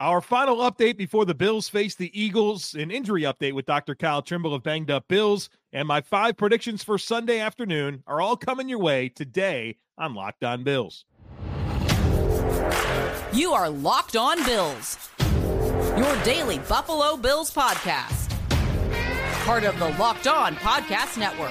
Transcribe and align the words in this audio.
Our 0.00 0.20
final 0.20 0.58
update 0.58 0.96
before 0.96 1.24
the 1.24 1.34
Bills 1.34 1.68
face 1.68 1.96
the 1.96 2.16
Eagles, 2.18 2.74
an 2.74 2.92
injury 2.92 3.22
update 3.22 3.54
with 3.54 3.66
Dr. 3.66 3.96
Kyle 3.96 4.22
Trimble 4.22 4.54
of 4.54 4.62
Banged 4.62 4.92
Up 4.92 5.08
Bills, 5.08 5.50
and 5.72 5.88
my 5.88 6.02
five 6.02 6.36
predictions 6.36 6.84
for 6.84 6.98
Sunday 6.98 7.40
afternoon 7.40 8.04
are 8.06 8.20
all 8.20 8.36
coming 8.36 8.68
your 8.68 8.78
way 8.78 9.08
today 9.08 9.76
on 9.98 10.14
Locked 10.14 10.44
On 10.44 10.62
Bills. 10.62 11.04
You 13.32 13.50
are 13.52 13.68
Locked 13.68 14.14
On 14.14 14.44
Bills, 14.44 15.10
your 15.96 16.22
daily 16.22 16.60
Buffalo 16.60 17.16
Bills 17.16 17.52
podcast, 17.52 18.30
part 19.44 19.64
of 19.64 19.76
the 19.80 19.88
Locked 19.98 20.28
On 20.28 20.54
Podcast 20.54 21.18
Network. 21.18 21.50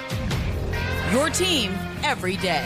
Your 1.12 1.30
team 1.30 1.74
every 2.02 2.38
day. 2.38 2.66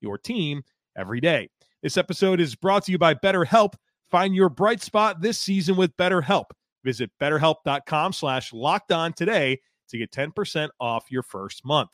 your 0.00 0.18
team 0.18 0.62
every 0.96 1.20
day. 1.20 1.48
This 1.82 1.96
episode 1.96 2.40
is 2.40 2.54
brought 2.54 2.84
to 2.84 2.92
you 2.92 2.98
by 2.98 3.14
BetterHelp. 3.14 3.74
Find 4.10 4.34
your 4.34 4.48
bright 4.48 4.82
spot 4.82 5.20
this 5.20 5.38
season 5.38 5.76
with 5.76 5.96
BetterHelp. 5.96 6.46
Visit 6.84 7.10
betterhelp.com 7.20 8.12
slash 8.12 8.52
locked 8.52 8.92
on 8.92 9.12
today 9.12 9.60
to 9.88 9.98
get 9.98 10.10
10% 10.12 10.68
off 10.80 11.04
your 11.10 11.22
first 11.22 11.64
month. 11.64 11.90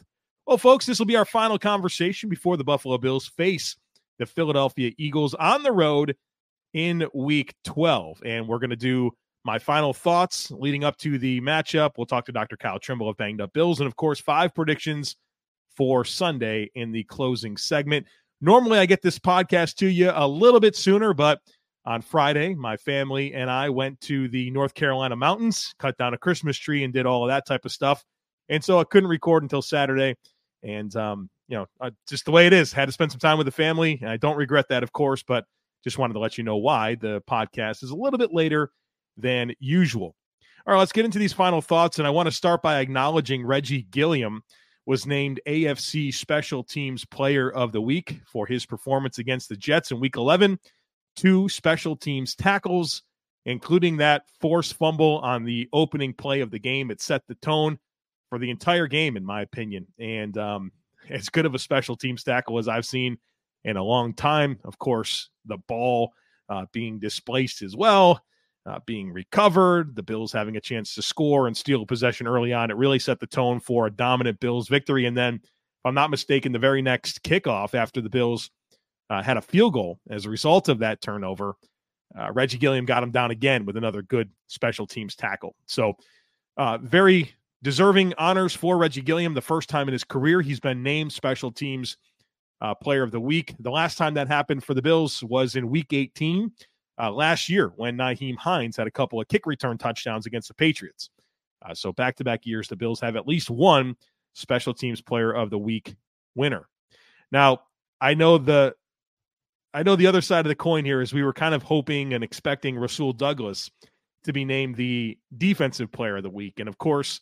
Well, 0.47 0.59
folks, 0.59 0.87
this 0.87 0.99
will 0.99 1.07
be 1.07 1.17
our 1.17 1.25
final 1.25 1.59
conversation 1.59 2.29
before 2.29 2.57
the 2.57 2.65
Buffalo 2.65 2.99
Bills 2.99 3.29
face 3.29 3.77
the 4.19 4.27
Philadelphia 4.27 4.93
Eagles 4.99 5.35
on 5.35 5.63
the 5.63 5.73
road 5.73 6.17
in 6.75 7.07
week 7.15 7.55
12. 7.65 8.23
And 8.25 8.49
we're 8.49 8.59
going 8.59 8.71
to 8.71 8.77
do 8.77 9.13
my 9.45 9.59
final 9.59 9.93
thoughts 9.93 10.51
leading 10.51 10.85
up 10.85 10.97
to 10.99 11.19
the 11.19 11.41
matchup. 11.41 11.93
We'll 11.97 12.07
talk 12.07 12.27
to 12.27 12.33
Dr. 12.33 12.57
Kyle 12.57 12.79
Trimble 12.79 13.09
of 13.09 13.17
Banged 13.17 13.41
Up 13.41 13.53
Bills. 13.53 13.81
And 13.81 13.87
of 13.87 13.97
course, 13.97 14.21
five 14.21 14.55
predictions 14.55 15.17
for 15.77 16.05
Sunday 16.05 16.71
in 16.75 16.93
the 16.93 17.05
closing 17.05 17.57
segment. 17.57 18.07
Normally, 18.41 18.79
I 18.79 18.87
get 18.87 19.03
this 19.03 19.19
podcast 19.19 19.77
to 19.77 19.87
you 19.87 20.11
a 20.15 20.27
little 20.27 20.61
bit 20.61 20.75
sooner, 20.77 21.15
but 21.15 21.41
on 21.85 22.03
Friday, 22.03 22.55
my 22.55 22.77
family 22.77 23.35
and 23.35 23.51
I 23.51 23.71
went 23.71 24.01
to 24.03 24.29
the 24.29 24.51
North 24.51 24.75
Carolina 24.75 25.17
mountains, 25.17 25.75
cut 25.79 25.97
down 25.97 26.15
a 26.15 26.19
Christmas 26.19 26.57
tree, 26.57 26.85
and 26.85 26.93
did 26.93 27.07
all 27.07 27.25
of 27.25 27.29
that 27.29 27.47
type 27.47 27.65
of 27.65 27.73
stuff. 27.73 28.05
And 28.49 28.63
so 28.63 28.79
I 28.79 28.85
couldn't 28.85 29.09
record 29.09 29.43
until 29.43 29.63
Saturday. 29.63 30.17
And, 30.63 30.95
um, 30.95 31.29
you 31.49 31.57
know, 31.57 31.67
uh, 31.81 31.91
just 32.09 32.25
the 32.25 32.31
way 32.31 32.47
it 32.47 32.53
is, 32.53 32.73
had 32.73 32.87
to 32.87 32.93
spend 32.93 33.11
some 33.11 33.19
time 33.19 33.39
with 33.39 33.47
the 33.47 33.53
family. 33.53 33.99
And 34.01 34.11
I 34.11 34.17
don't 34.17 34.37
regret 34.37 34.67
that, 34.69 34.83
of 34.83 34.93
course, 34.93 35.23
but 35.23 35.45
just 35.83 35.99
wanted 35.99 36.15
to 36.15 36.21
let 36.21 36.39
you 36.39 36.45
know 36.45 36.57
why 36.57 36.95
the 36.95 37.23
podcast 37.29 37.83
is 37.83 37.91
a 37.91 37.97
little 37.97 38.19
bit 38.19 38.33
later 38.33 38.71
than 39.17 39.53
usual. 39.59 40.15
All 40.67 40.75
right, 40.75 40.79
let's 40.79 40.93
get 40.93 41.05
into 41.05 41.19
these 41.19 41.33
final 41.33 41.61
thoughts. 41.61 41.99
And 41.99 42.07
I 42.07 42.11
want 42.11 42.29
to 42.29 42.33
start 42.33 42.63
by 42.63 42.79
acknowledging 42.79 43.45
Reggie 43.45 43.83
Gilliam 43.91 44.43
was 44.87 45.07
named 45.07 45.41
AFC 45.47 46.13
Special 46.13 46.65
Teams 46.65 47.05
Player 47.05 47.51
of 47.51 47.73
the 47.73 47.81
Week 47.81 48.21
for 48.27 48.47
his 48.47 48.67
performance 48.67 49.19
against 49.19 49.49
the 49.49 49.57
Jets 49.57 49.91
in 49.91 50.01
Week 50.01 50.17
11. 50.17 50.59
Two 51.15 51.49
special 51.49 51.95
teams 51.95 52.35
tackles, 52.35 53.03
including 53.45 53.99
that 53.99 54.25
forced 54.41 54.75
fumble 54.75 55.19
on 55.19 55.45
the 55.45 55.69
opening 55.73 56.13
play 56.13 56.41
of 56.41 56.51
the 56.51 56.59
game. 56.59 56.91
It 56.91 57.01
set 57.01 57.27
the 57.27 57.35
tone 57.37 57.79
for 58.29 58.39
the 58.39 58.51
entire 58.51 58.87
game, 58.87 59.17
in 59.17 59.25
my 59.25 59.43
opinion. 59.43 59.87
And 59.99 60.37
um, 60.39 60.73
as 61.11 61.29
good 61.29 61.47
of 61.47 61.55
a 61.55 61.59
special 61.59 61.97
teams 61.97 62.25
tackle 62.25 62.59
as 62.59 62.69
I've 62.69 62.87
seen 62.87 63.19
in 63.65 63.77
a 63.77 63.83
long 63.83 64.15
time. 64.15 64.59
Of 64.65 64.79
course, 64.79 65.31
the 65.47 65.59
ball 65.69 66.13
uh, 66.49 66.67
being 66.73 66.99
displaced 66.99 67.63
as 67.63 67.77
well 67.77 68.23
uh, 68.67 68.79
being 68.87 69.13
recovered, 69.13 69.97
the 69.97 70.03
Bills 70.03 70.33
having 70.33 70.57
a 70.57 70.61
chance 70.61 70.95
to 70.95 71.03
score 71.03 71.47
and 71.47 71.57
steal 71.57 71.83
a 71.83 71.87
possession 71.87 72.27
early 72.27 72.53
on. 72.53 72.71
It 72.71 72.77
really 72.77 72.99
set 72.99 73.19
the 73.19 73.27
tone 73.27 73.61
for 73.61 73.87
a 73.87 73.91
dominant 73.91 74.39
Bills 74.41 74.69
victory. 74.69 75.07
And 75.07 75.17
then, 75.17 75.35
if 75.35 75.87
I'm 75.87 75.95
not 75.95 76.11
mistaken, 76.11 76.53
the 76.53 76.59
very 76.59 76.81
next 76.81 77.23
kickoff 77.23 77.75
after 77.75 78.01
the 78.01 78.11
Bills 78.11 78.51
uh, 79.11 79.23
had 79.23 79.37
a 79.37 79.43
field 79.43 79.73
goal 79.73 79.99
as 80.11 80.27
a 80.27 80.31
result 80.31 80.69
of 80.69 80.79
that 80.79 81.01
turnover, 81.01 81.55
uh, 82.17 82.31
Reggie 82.33 82.59
Gilliam 82.59 82.85
got 82.85 83.03
him 83.03 83.11
down 83.11 83.31
again 83.31 83.65
with 83.65 83.77
another 83.77 84.03
good 84.03 84.31
special 84.47 84.87
teams 84.87 85.17
tackle. 85.17 85.57
So, 85.67 85.95
uh, 86.57 86.79
very 86.79 87.33
deserving 87.63 88.15
honors 88.19 88.55
for 88.55 88.77
Reggie 88.77 89.03
Gilliam. 89.03 89.35
The 89.35 89.41
first 89.41 89.69
time 89.69 89.89
in 89.89 89.93
his 89.93 90.05
career 90.05 90.41
he's 90.41 90.61
been 90.61 90.83
named 90.83 91.13
special 91.13 91.51
teams 91.51 91.97
uh, 92.61 92.75
player 92.75 93.03
of 93.03 93.11
the 93.11 93.21
week. 93.21 93.55
The 93.59 93.71
last 93.71 93.99
time 93.99 94.15
that 94.15 94.29
happened 94.29 94.63
for 94.63 94.75
the 94.75 94.83
Bills 94.83 95.23
was 95.25 95.57
in 95.57 95.69
week 95.69 95.93
18 95.93 96.53
uh, 97.01 97.11
last 97.11 97.49
year 97.49 97.73
when 97.77 97.97
Nyheim 97.97 98.37
Hines 98.37 98.77
had 98.77 98.87
a 98.87 98.91
couple 98.91 99.21
of 99.21 99.29
kick 99.29 99.47
return 99.47 99.79
touchdowns 99.79 100.27
against 100.27 100.49
the 100.49 100.55
Patriots. 100.55 101.11
Uh, 101.65 101.75
so 101.75 101.93
back 101.93 102.17
to 102.17 102.25
back 102.25 102.45
years, 102.45 102.69
the 102.69 102.77
Bills 102.77 103.01
have 103.01 103.17
at 103.17 103.29
least 103.29 103.51
one 103.51 103.97
special 104.35 104.75
teams 104.75 105.01
player 105.01 105.33
of 105.33 105.51
the 105.51 105.59
week 105.59 105.95
winner. 106.35 106.69
Now, 107.31 107.63
I 108.01 108.15
know 108.15 108.39
the 108.39 108.75
I 109.75 109.83
know 109.83 109.97
the 109.97 110.07
other 110.07 110.21
side 110.21 110.45
of 110.45 110.51
the 110.51 110.55
coin 110.55 110.85
here 110.85 111.01
is 111.01 111.15
we 111.15 111.23
were 111.23 111.33
kind 111.33 111.55
of 111.55 111.63
hoping 111.63 112.13
and 112.13 112.23
expecting 112.23 112.77
Rasul 112.77 113.15
Douglas 113.15 113.71
to 114.25 114.33
be 114.33 114.45
named 114.45 114.77
the 114.77 115.19
defensive 115.39 115.91
player 115.91 116.17
of 116.17 116.23
the 116.23 116.31
week. 116.31 116.61
And 116.61 116.69
of 116.69 116.79
course, 116.79 117.21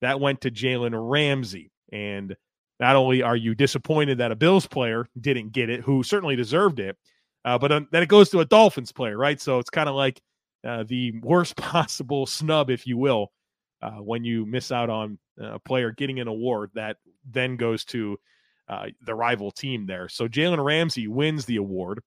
that 0.00 0.18
went 0.20 0.40
to 0.40 0.50
Jalen 0.50 0.92
Ramsey. 0.94 1.70
And 1.92 2.36
not 2.80 2.96
only 2.96 3.22
are 3.22 3.36
you 3.36 3.54
disappointed 3.54 4.18
that 4.18 4.32
a 4.32 4.36
Bills 4.36 4.66
player 4.66 5.06
didn't 5.20 5.52
get 5.52 5.70
it, 5.70 5.80
who 5.80 6.02
certainly 6.02 6.34
deserved 6.34 6.80
it, 6.80 6.96
uh, 7.44 7.58
but 7.58 7.72
um, 7.72 7.88
then 7.90 8.02
it 8.02 8.08
goes 8.08 8.30
to 8.30 8.40
a 8.40 8.44
Dolphins 8.44 8.92
player, 8.92 9.16
right? 9.16 9.40
So 9.40 9.58
it's 9.58 9.70
kind 9.70 9.88
of 9.88 9.94
like 9.94 10.20
uh, 10.66 10.84
the 10.86 11.12
worst 11.22 11.56
possible 11.56 12.26
snub, 12.26 12.70
if 12.70 12.86
you 12.86 12.96
will, 12.96 13.32
uh, 13.82 13.92
when 13.92 14.24
you 14.24 14.46
miss 14.46 14.70
out 14.70 14.90
on 14.90 15.18
a 15.38 15.58
player 15.58 15.90
getting 15.90 16.20
an 16.20 16.28
award 16.28 16.70
that 16.74 16.98
then 17.30 17.56
goes 17.56 17.84
to 17.86 18.18
uh, 18.68 18.86
the 19.04 19.14
rival 19.14 19.50
team 19.50 19.86
there. 19.86 20.08
So 20.08 20.28
Jalen 20.28 20.64
Ramsey 20.64 21.08
wins 21.08 21.44
the 21.44 21.56
award. 21.56 22.00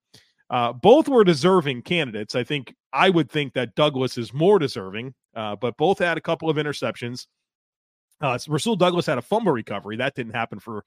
Uh, 0.48 0.72
both 0.72 1.08
were 1.08 1.24
deserving 1.24 1.82
candidates. 1.82 2.34
I 2.34 2.44
think 2.44 2.74
I 2.92 3.10
would 3.10 3.30
think 3.30 3.52
that 3.54 3.74
Douglas 3.74 4.16
is 4.16 4.32
more 4.32 4.58
deserving, 4.58 5.14
uh, 5.34 5.56
but 5.56 5.76
both 5.76 5.98
had 5.98 6.16
a 6.16 6.20
couple 6.20 6.48
of 6.48 6.56
interceptions. 6.56 7.26
Uh, 8.20 8.38
Rasul 8.48 8.76
Douglas 8.76 9.06
had 9.06 9.18
a 9.18 9.22
fumble 9.22 9.52
recovery. 9.52 9.96
That 9.96 10.14
didn't 10.14 10.34
happen 10.34 10.60
for 10.60 10.84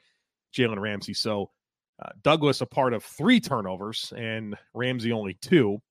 Jalen 0.55 0.79
Ramsey. 0.79 1.13
So 1.13 1.51
uh, 2.01 2.09
Douglas 2.21 2.61
a 2.61 2.65
part 2.65 2.93
of 2.93 3.03
three 3.03 3.39
turnovers 3.39 4.13
and 4.15 4.55
Ramsey 4.73 5.11
only 5.11 5.35
two. 5.35 5.81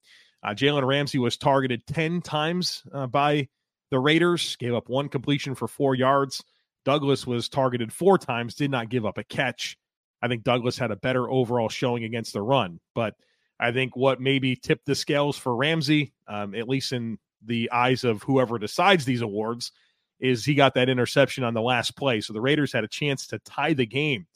Uh, 0.43 0.51
Jalen 0.51 0.87
Ramsey 0.87 1.19
was 1.19 1.37
targeted 1.37 1.87
10 1.87 2.23
times 2.23 2.83
uh, 2.93 3.07
by 3.07 3.49
the 3.91 3.99
Raiders, 3.99 4.57
gave 4.57 4.75
up 4.75 4.89
one 4.89 5.09
completion 5.09 5.55
for 5.55 5.67
four 5.67 5.95
yards. 5.95 6.45
Douglas 6.85 7.27
was 7.27 7.49
targeted 7.49 7.93
four 7.93 8.19
times, 8.19 8.55
did 8.55 8.71
not 8.71 8.89
give 8.89 9.05
up 9.05 9.19
a 9.19 9.25
catch. 9.25 9.77
I 10.23 10.29
think 10.29 10.45
Douglas 10.45 10.79
had 10.79 10.91
a 10.91 10.97
better 10.97 11.29
overall 11.31 11.69
showing 11.69 12.05
against 12.05 12.33
the 12.33 12.43
run. 12.43 12.81
But 12.95 13.15
I 13.61 13.73
think 13.73 13.97
what 13.97 14.21
maybe 14.21 14.57
tipped 14.57 14.87
the 14.87 14.95
scales 14.95 15.37
for 15.37 15.55
Ramsey, 15.55 16.13
um, 16.27 16.55
at 16.55 16.69
least 16.69 16.93
in 16.93 17.19
the 17.45 17.71
eyes 17.71 18.05
of 18.05 18.23
whoever 18.23 18.59
decides 18.59 19.05
these 19.05 19.21
awards, 19.21 19.73
is 20.21 20.45
he 20.45 20.55
got 20.55 20.75
that 20.75 20.89
interception 20.89 21.45
on 21.45 21.55
the 21.55 21.63
last 21.63 21.97
play. 21.97 22.21
So 22.21 22.33
the 22.33 22.41
Raiders 22.41 22.73
had 22.73 22.85
a 22.85 22.89
chance 22.89 23.27
to 23.29 23.39
tie 23.41 23.75
the 23.75 23.87
game 23.87 24.27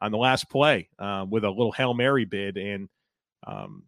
on 0.00 0.12
the 0.12 0.18
last 0.18 0.48
play 0.48 0.88
uh, 0.98 1.26
with 1.28 1.44
a 1.44 1.50
little 1.50 1.72
Hail 1.72 1.94
Mary 1.94 2.24
bid. 2.24 2.56
And 2.56 2.88
um, 3.46 3.84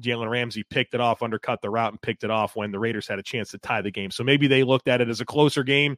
Jalen 0.00 0.30
Ramsey 0.30 0.62
picked 0.62 0.94
it 0.94 1.00
off, 1.00 1.22
undercut 1.22 1.60
the 1.62 1.70
route, 1.70 1.92
and 1.92 2.00
picked 2.00 2.24
it 2.24 2.30
off 2.30 2.56
when 2.56 2.72
the 2.72 2.78
Raiders 2.78 3.06
had 3.06 3.18
a 3.18 3.22
chance 3.22 3.50
to 3.50 3.58
tie 3.58 3.82
the 3.82 3.90
game. 3.90 4.10
So 4.10 4.24
maybe 4.24 4.46
they 4.46 4.64
looked 4.64 4.88
at 4.88 5.00
it 5.00 5.08
as 5.08 5.20
a 5.20 5.26
closer 5.26 5.62
game 5.62 5.96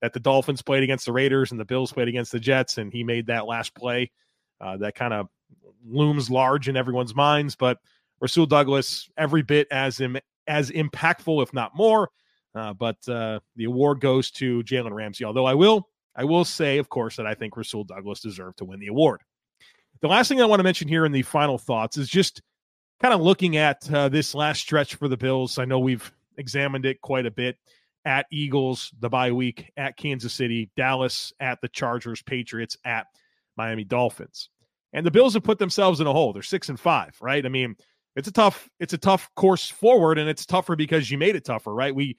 that 0.00 0.12
the 0.12 0.20
Dolphins 0.20 0.62
played 0.62 0.82
against 0.82 1.06
the 1.06 1.12
Raiders 1.12 1.50
and 1.50 1.58
the 1.58 1.64
Bills 1.64 1.92
played 1.92 2.08
against 2.08 2.32
the 2.32 2.40
Jets, 2.40 2.78
and 2.78 2.92
he 2.92 3.04
made 3.04 3.26
that 3.26 3.46
last 3.46 3.74
play 3.74 4.10
uh, 4.60 4.76
that 4.78 4.94
kind 4.94 5.14
of 5.14 5.28
looms 5.84 6.30
large 6.30 6.68
in 6.68 6.76
everyone's 6.76 7.14
minds. 7.14 7.56
But 7.56 7.78
Rasul 8.20 8.46
Douglas, 8.46 9.08
every 9.16 9.42
bit 9.42 9.68
as 9.70 10.00
Im- 10.00 10.18
as 10.46 10.70
impactful, 10.70 11.42
if 11.42 11.52
not 11.52 11.76
more. 11.76 12.10
Uh, 12.54 12.72
but 12.72 12.96
uh, 13.08 13.40
the 13.56 13.64
award 13.64 14.00
goes 14.00 14.30
to 14.32 14.62
Jalen 14.62 14.92
Ramsey. 14.92 15.24
Although 15.24 15.46
I 15.46 15.54
will 15.54 15.88
I 16.18 16.24
will 16.24 16.44
say, 16.44 16.78
of 16.78 16.88
course, 16.88 17.16
that 17.16 17.26
I 17.26 17.34
think 17.34 17.56
Rasul 17.56 17.84
Douglas 17.84 18.20
deserved 18.20 18.58
to 18.58 18.64
win 18.64 18.80
the 18.80 18.88
award. 18.88 19.22
The 20.00 20.08
last 20.08 20.28
thing 20.28 20.42
I 20.42 20.46
want 20.46 20.58
to 20.58 20.64
mention 20.64 20.88
here 20.88 21.06
in 21.06 21.12
the 21.12 21.22
final 21.22 21.58
thoughts 21.58 21.96
is 21.96 22.08
just 22.08 22.42
kind 23.00 23.14
of 23.14 23.20
looking 23.20 23.56
at 23.56 23.88
uh, 23.92 24.08
this 24.08 24.34
last 24.34 24.60
stretch 24.60 24.96
for 24.96 25.06
the 25.06 25.16
Bills. 25.16 25.58
I 25.58 25.64
know 25.64 25.78
we've 25.78 26.12
examined 26.36 26.84
it 26.86 27.00
quite 27.00 27.24
a 27.24 27.30
bit 27.30 27.56
at 28.04 28.26
Eagles, 28.32 28.92
the 28.98 29.08
bye 29.08 29.30
week, 29.30 29.70
at 29.76 29.96
Kansas 29.96 30.34
City, 30.34 30.70
Dallas, 30.76 31.32
at 31.38 31.60
the 31.60 31.68
Chargers, 31.68 32.20
Patriots, 32.22 32.76
at 32.84 33.06
Miami 33.56 33.84
Dolphins. 33.84 34.50
And 34.92 35.06
the 35.06 35.10
Bills 35.10 35.34
have 35.34 35.44
put 35.44 35.58
themselves 35.58 36.00
in 36.00 36.06
a 36.08 36.12
hole. 36.12 36.32
They're 36.32 36.42
six 36.42 36.68
and 36.68 36.80
five, 36.80 37.16
right? 37.20 37.44
I 37.46 37.48
mean, 37.48 37.76
it's 38.16 38.28
a 38.28 38.32
tough, 38.32 38.68
it's 38.80 38.94
a 38.94 38.98
tough 38.98 39.30
course 39.36 39.68
forward, 39.68 40.18
and 40.18 40.28
it's 40.28 40.46
tougher 40.46 40.74
because 40.74 41.10
you 41.10 41.18
made 41.18 41.36
it 41.36 41.44
tougher, 41.44 41.72
right? 41.72 41.94
We 41.94 42.16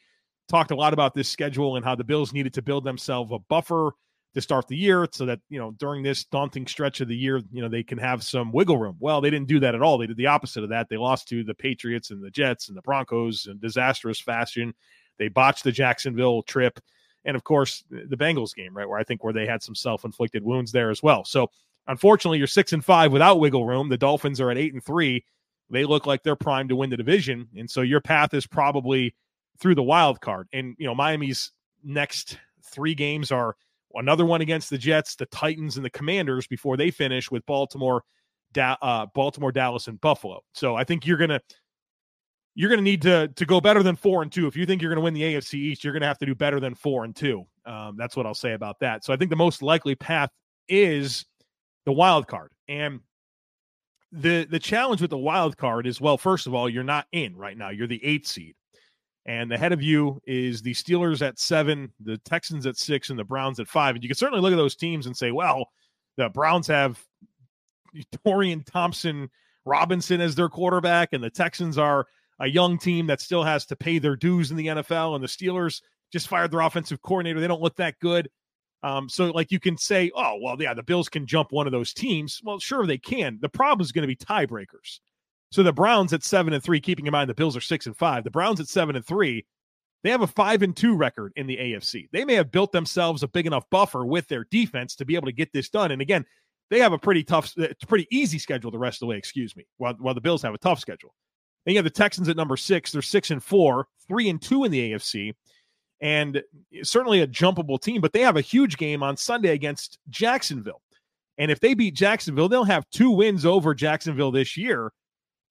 talked 0.50 0.72
a 0.72 0.76
lot 0.76 0.94
about 0.94 1.14
this 1.14 1.30
schedule 1.30 1.78
and 1.78 1.86
how 1.86 1.96
the 1.96 2.04
Bills 2.04 2.34
needed 2.34 2.54
to 2.56 2.62
build 2.62 2.84
themselves 2.84 3.32
a 3.32 3.40
buffer 3.48 3.92
to 4.36 4.42
start 4.42 4.68
the 4.68 4.76
year 4.76 5.08
so 5.12 5.26
that, 5.26 5.40
you 5.50 5.58
know, 5.58 5.72
during 5.80 6.04
this 6.04 6.26
daunting 6.26 6.68
stretch 6.68 7.02
of 7.02 7.08
the 7.08 7.16
year, 7.16 7.42
you 7.52 7.62
know, 7.62 7.70
they 7.70 7.82
can 7.82 7.98
have 7.98 8.22
some 8.24 8.52
wiggle 8.52 8.78
room. 8.78 8.96
Well, 9.00 9.22
they 9.22 9.30
didn't 9.30 9.48
do 9.48 9.60
that 9.62 9.74
at 9.74 9.82
all. 9.82 9.98
They 9.98 10.08
did 10.08 10.18
the 10.18 10.28
opposite 10.28 10.64
of 10.64 10.70
that. 10.70 10.88
They 10.90 10.98
lost 10.98 11.28
to 11.30 11.44
the 11.44 11.56
Patriots 11.56 12.12
and 12.12 12.24
the 12.24 12.30
Jets 12.30 12.68
and 12.68 12.78
the 12.78 12.82
Broncos 12.82 13.48
in 13.48 13.58
disastrous 13.60 14.20
fashion. 14.20 14.74
They 15.18 15.30
botched 15.30 15.64
the 15.64 15.72
Jacksonville 15.72 16.44
trip. 16.44 16.80
And 17.26 17.36
of 17.36 17.44
course, 17.44 17.84
the 17.90 18.16
Bengals 18.16 18.56
game, 18.56 18.76
right, 18.76 18.88
where 18.88 19.00
I 19.00 19.04
think 19.04 19.24
where 19.24 19.34
they 19.34 19.46
had 19.48 19.64
some 19.64 19.76
self-inflicted 19.76 20.44
wounds 20.44 20.72
there 20.72 20.90
as 20.90 21.02
well. 21.02 21.26
So 21.26 21.50
unfortunately, 21.88 22.38
you're 22.38 22.48
six 22.48 22.72
and 22.72 22.86
five 22.86 23.12
without 23.12 23.40
wiggle 23.40 23.66
room. 23.66 23.90
The 23.90 23.98
Dolphins 23.98 24.40
are 24.40 24.52
at 24.52 24.58
eight 24.58 24.74
and 24.74 24.84
three. 24.84 25.26
They 25.72 25.86
look 25.86 26.06
like 26.06 26.24
they're 26.24 26.36
primed 26.36 26.70
to 26.70 26.76
win 26.76 26.92
the 26.92 26.98
division. 26.98 27.48
And 27.58 27.70
so 27.70 27.82
your 27.82 28.00
path 28.00 28.34
is 28.34 28.48
probably 28.48 29.16
through 29.60 29.76
the 29.76 29.84
wild 29.84 30.22
card. 30.22 30.48
And 30.54 30.76
you 30.78 30.86
know, 30.86 30.96
Miami's 30.96 31.52
next 31.84 32.38
three 32.64 32.96
games 32.96 33.32
are 33.32 33.56
another 33.96 34.26
one 34.26 34.42
against 34.42 34.70
the 34.70 34.78
Jets, 34.78 35.16
the 35.16 35.26
Titans, 35.28 35.76
and 35.76 35.86
the 35.86 35.90
Commanders 35.90 36.48
before 36.48 36.78
they 36.78 36.92
finish 36.92 37.32
with 37.32 37.46
Baltimore, 37.46 38.04
da- 38.54 38.78
uh, 38.82 39.08
Baltimore, 39.14 39.52
Dallas, 39.52 39.88
and 39.88 40.00
Buffalo. 40.02 40.42
So 40.54 40.76
I 40.76 40.84
think 40.84 41.06
you're 41.06 41.18
gonna 41.18 41.42
you're 42.56 42.70
gonna 42.70 42.82
need 42.82 43.02
to 43.04 43.28
to 43.30 43.46
go 43.46 43.62
better 43.62 43.84
than 43.84 43.96
four 43.96 44.22
and 44.22 44.32
two. 44.32 44.48
If 44.48 44.56
you 44.56 44.66
think 44.66 44.82
you're 44.82 44.92
gonna 44.92 45.02
win 45.02 45.14
the 45.14 45.24
AFC 45.24 45.56
East, 45.56 45.84
you're 45.84 45.94
gonna 45.94 46.08
have 46.08 46.20
to 46.20 46.26
do 46.26 46.36
better 46.36 46.60
than 46.60 46.76
four 46.76 47.06
and 47.06 47.16
two. 47.16 47.46
Um, 47.66 47.96
that's 47.98 48.16
what 48.16 48.26
I'll 48.26 48.34
say 48.34 48.54
about 48.54 48.80
that. 48.80 49.04
So 49.04 49.14
I 49.14 49.18
think 49.18 49.30
the 49.30 49.36
most 49.36 49.62
likely 49.62 49.96
path 49.96 50.30
is 50.68 51.26
the 51.86 51.92
wild 51.92 52.28
card. 52.28 52.52
And 52.68 53.02
the 54.12 54.46
the 54.50 54.60
challenge 54.60 55.02
with 55.02 55.12
the 55.12 55.18
wild 55.18 55.58
card 55.58 55.86
is 55.86 56.02
well, 56.02 56.18
first 56.18 56.48
of 56.48 56.54
all, 56.54 56.70
you're 56.70 56.84
not 56.84 57.08
in 57.12 57.36
right 57.36 57.58
now. 57.58 57.70
You're 57.70 57.88
the 57.88 58.04
eighth 58.04 58.28
seed. 58.28 58.56
And 59.30 59.54
ahead 59.54 59.74
of 59.74 59.84
you 59.84 60.20
is 60.26 60.64
the 60.64 60.74
Steelers 60.74 61.22
at 61.22 61.38
seven, 61.38 61.94
the 62.04 62.18
Texans 62.18 62.66
at 62.66 62.78
six, 62.78 63.12
and 63.12 63.20
the 63.20 63.24
Browns 63.24 63.60
at 63.60 63.68
five. 63.68 63.94
And 63.94 64.04
you 64.04 64.10
can 64.10 64.18
certainly 64.18 64.42
look 64.42 64.52
at 64.52 64.58
those 64.58 64.76
teams 64.76 65.06
and 65.06 65.16
say, 65.16 65.30
well, 65.30 65.70
the 66.18 66.30
Browns 66.30 66.66
have 66.66 67.00
Dorian 68.26 68.64
Thompson 68.64 69.30
Robinson 69.66 70.20
as 70.20 70.34
their 70.34 70.50
quarterback, 70.50 71.10
and 71.14 71.24
the 71.24 71.30
Texans 71.30 71.78
are 71.78 72.08
a 72.40 72.48
young 72.48 72.80
team 72.80 73.06
that 73.06 73.22
still 73.22 73.44
has 73.44 73.68
to 73.68 73.76
pay 73.76 74.00
their 74.00 74.16
dues 74.16 74.50
in 74.50 74.58
the 74.58 74.66
NFL, 74.66 75.14
and 75.14 75.24
the 75.24 75.28
Steelers 75.28 75.84
just 76.12 76.28
fired 76.28 76.50
their 76.50 76.62
offensive 76.62 77.04
coordinator. 77.04 77.40
They 77.40 77.48
don't 77.48 77.62
look 77.62 77.76
that 77.76 78.00
good. 78.00 78.32
Um, 78.82 79.10
so, 79.10 79.30
like, 79.30 79.52
you 79.52 79.60
can 79.60 79.78
say, 79.78 80.10
oh, 80.16 80.40
well, 80.42 80.60
yeah, 80.60 80.74
the 80.74 80.82
Bills 80.82 81.08
can 81.08 81.28
jump 81.28 81.52
one 81.52 81.68
of 81.68 81.72
those 81.72 81.94
teams. 81.94 82.42
Well, 82.44 82.58
sure, 82.58 82.88
they 82.88 82.98
can. 82.98 83.38
The 83.44 83.50
problem 83.50 83.86
is 83.86 83.92
going 83.92 84.02
to 84.02 84.08
be 84.08 84.16
tiebreakers. 84.16 85.02
So 85.52 85.64
the 85.64 85.74
Browns 85.74 86.14
at 86.14 86.24
seven 86.24 86.54
and 86.54 86.64
three, 86.64 86.80
keeping 86.80 87.08
in 87.08 87.12
mind 87.12 87.30
the 87.30 87.34
Bills 87.34 87.58
are 87.58 87.62
six 87.62 87.88
and 87.88 87.98
five. 87.98 88.24
The 88.24 88.32
Browns 88.32 88.60
at 88.60 88.68
seven 88.68 88.96
and 88.96 89.06
three, 89.06 89.46
they 90.04 90.12
have 90.12 90.22
a 90.22 90.28
five 90.28 90.62
and 90.62 90.76
two 90.76 90.96
record 90.96 91.34
in 91.36 91.48
the 91.48 91.58
AFC. 91.58 92.08
They 92.12 92.24
may 92.24 92.36
have 92.36 92.52
built 92.52 92.72
themselves 92.72 93.24
a 93.24 93.28
big 93.28 93.48
enough 93.48 93.70
buffer 93.70 94.06
with 94.06 94.28
their 94.28 94.46
defense 94.52 94.96
to 94.96 95.06
be 95.06 95.16
able 95.16 95.26
to 95.26 95.34
get 95.34 95.52
this 95.52 95.70
done. 95.70 95.92
And 95.92 96.02
again, 96.02 96.26
they 96.70 96.80
have 96.80 96.94
a 96.94 97.00
pretty 97.00 97.24
tough, 97.24 97.52
it's 97.58 97.84
pretty 97.86 98.08
easy 98.12 98.38
schedule 98.38 98.70
the 98.70 98.78
rest 98.78 98.98
of 98.98 99.00
the 99.02 99.06
way, 99.08 99.18
excuse 99.18 99.56
me, 99.56 99.66
while, 99.78 99.96
while 99.96 100.14
the 100.14 100.22
Bills 100.22 100.44
have 100.44 100.54
a 100.54 100.60
tough 100.60 100.80
schedule. 100.80 101.14
And 101.66 101.74
you 101.74 101.78
have 101.80 101.84
the 101.84 101.90
Texans 101.90 102.30
at 102.30 102.38
number 102.38 102.56
six. 102.56 102.92
They're 102.92 103.02
six 103.02 103.32
and 103.32 103.44
four, 103.44 103.88
three 104.08 104.30
and 104.30 104.42
two 104.42 104.64
in 104.64 104.72
the 104.72 104.92
AFC, 104.92 105.34
and 106.00 106.42
certainly 106.84 107.22
a 107.22 107.28
jumpable 107.28 107.82
team, 107.82 108.02
but 108.02 108.14
they 108.14 108.22
have 108.22 108.38
a 108.38 108.42
huge 108.42 108.78
game 108.78 109.04
on 109.04 109.18
Sunday 109.18 109.50
against 109.50 109.98
Jacksonville. 110.10 110.82
And 111.38 111.50
if 111.52 111.60
they 111.60 111.74
beat 111.74 111.96
Jacksonville, 111.96 112.50
they'll 112.50 112.64
have 112.64 112.90
two 112.92 113.12
wins 113.12 113.46
over 113.46 113.74
Jacksonville 113.74 114.32
this 114.32 114.56
year 114.56 114.92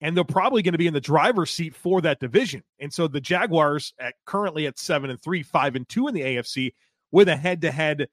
and 0.00 0.16
they're 0.16 0.24
probably 0.24 0.62
going 0.62 0.72
to 0.72 0.78
be 0.78 0.86
in 0.86 0.94
the 0.94 1.00
driver's 1.00 1.50
seat 1.50 1.74
for 1.74 2.00
that 2.02 2.20
division. 2.20 2.62
And 2.78 2.92
so 2.92 3.08
the 3.08 3.20
Jaguars 3.20 3.92
at 3.98 4.14
currently 4.26 4.66
at 4.66 4.78
seven 4.78 5.10
and 5.10 5.20
three, 5.20 5.42
five 5.42 5.76
and 5.76 5.88
two 5.88 6.08
in 6.08 6.14
the 6.14 6.22
AFC 6.22 6.72
with 7.10 7.28
a 7.28 7.36
head 7.36 7.60
to 7.62 7.70
head 7.70 8.08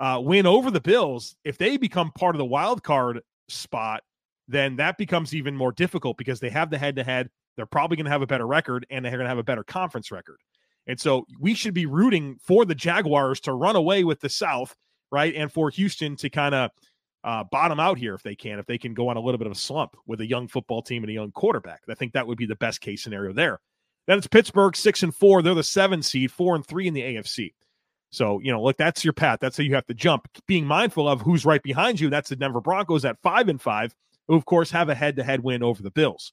win 0.00 0.46
over 0.46 0.70
the 0.70 0.80
Bills. 0.80 1.36
If 1.44 1.58
they 1.58 1.76
become 1.76 2.10
part 2.12 2.34
of 2.34 2.38
the 2.38 2.44
wild 2.44 2.82
card 2.82 3.20
spot, 3.48 4.02
then 4.48 4.76
that 4.76 4.98
becomes 4.98 5.34
even 5.34 5.56
more 5.56 5.72
difficult 5.72 6.16
because 6.16 6.40
they 6.40 6.50
have 6.50 6.70
the 6.70 6.78
head 6.78 6.96
to 6.96 7.04
head. 7.04 7.30
They're 7.56 7.66
probably 7.66 7.96
going 7.96 8.06
to 8.06 8.10
have 8.10 8.22
a 8.22 8.26
better 8.26 8.46
record 8.46 8.86
and 8.90 9.04
they're 9.04 9.12
going 9.12 9.24
to 9.24 9.28
have 9.28 9.38
a 9.38 9.44
better 9.44 9.62
conference 9.62 10.10
record. 10.10 10.38
And 10.86 10.98
so 10.98 11.26
we 11.38 11.54
should 11.54 11.74
be 11.74 11.86
rooting 11.86 12.38
for 12.42 12.64
the 12.64 12.74
Jaguars 12.74 13.38
to 13.40 13.52
run 13.52 13.76
away 13.76 14.02
with 14.02 14.20
the 14.20 14.28
South, 14.28 14.74
right? 15.12 15.34
And 15.36 15.52
for 15.52 15.70
Houston 15.70 16.16
to 16.16 16.30
kind 16.30 16.54
of 16.54 16.70
uh, 17.22 17.44
bottom 17.44 17.78
out 17.78 17.98
here 17.98 18.14
if 18.14 18.22
they 18.22 18.34
can, 18.34 18.58
if 18.58 18.66
they 18.66 18.78
can 18.78 18.94
go 18.94 19.08
on 19.08 19.16
a 19.16 19.20
little 19.20 19.38
bit 19.38 19.46
of 19.46 19.52
a 19.52 19.56
slump 19.56 19.96
with 20.06 20.20
a 20.20 20.26
young 20.26 20.48
football 20.48 20.82
team 20.82 21.02
and 21.02 21.10
a 21.10 21.14
young 21.14 21.32
quarterback. 21.32 21.82
I 21.88 21.94
think 21.94 22.12
that 22.12 22.26
would 22.26 22.38
be 22.38 22.46
the 22.46 22.56
best 22.56 22.80
case 22.80 23.02
scenario 23.02 23.32
there. 23.32 23.60
Then 24.06 24.18
it's 24.18 24.26
Pittsburgh 24.26 24.74
six 24.74 25.02
and 25.02 25.14
four. 25.14 25.42
They're 25.42 25.54
the 25.54 25.62
seven 25.62 26.02
seed, 26.02 26.32
four 26.32 26.54
and 26.54 26.66
three 26.66 26.88
in 26.88 26.94
the 26.94 27.02
AFC. 27.02 27.52
So, 28.10 28.40
you 28.40 28.50
know, 28.50 28.62
look, 28.62 28.76
that's 28.76 29.04
your 29.04 29.12
path. 29.12 29.38
That's 29.40 29.56
how 29.56 29.62
you 29.62 29.74
have 29.74 29.86
to 29.86 29.94
jump. 29.94 30.26
Being 30.46 30.66
mindful 30.66 31.08
of 31.08 31.20
who's 31.20 31.44
right 31.44 31.62
behind 31.62 32.00
you. 32.00 32.10
That's 32.10 32.28
the 32.28 32.36
Denver 32.36 32.60
Broncos 32.60 33.04
at 33.04 33.20
five 33.22 33.48
and 33.48 33.60
five, 33.60 33.94
who, 34.26 34.34
of 34.34 34.46
course, 34.46 34.70
have 34.72 34.88
a 34.88 34.94
head 34.94 35.16
to 35.16 35.22
head 35.22 35.44
win 35.44 35.62
over 35.62 35.82
the 35.82 35.92
Bills. 35.92 36.32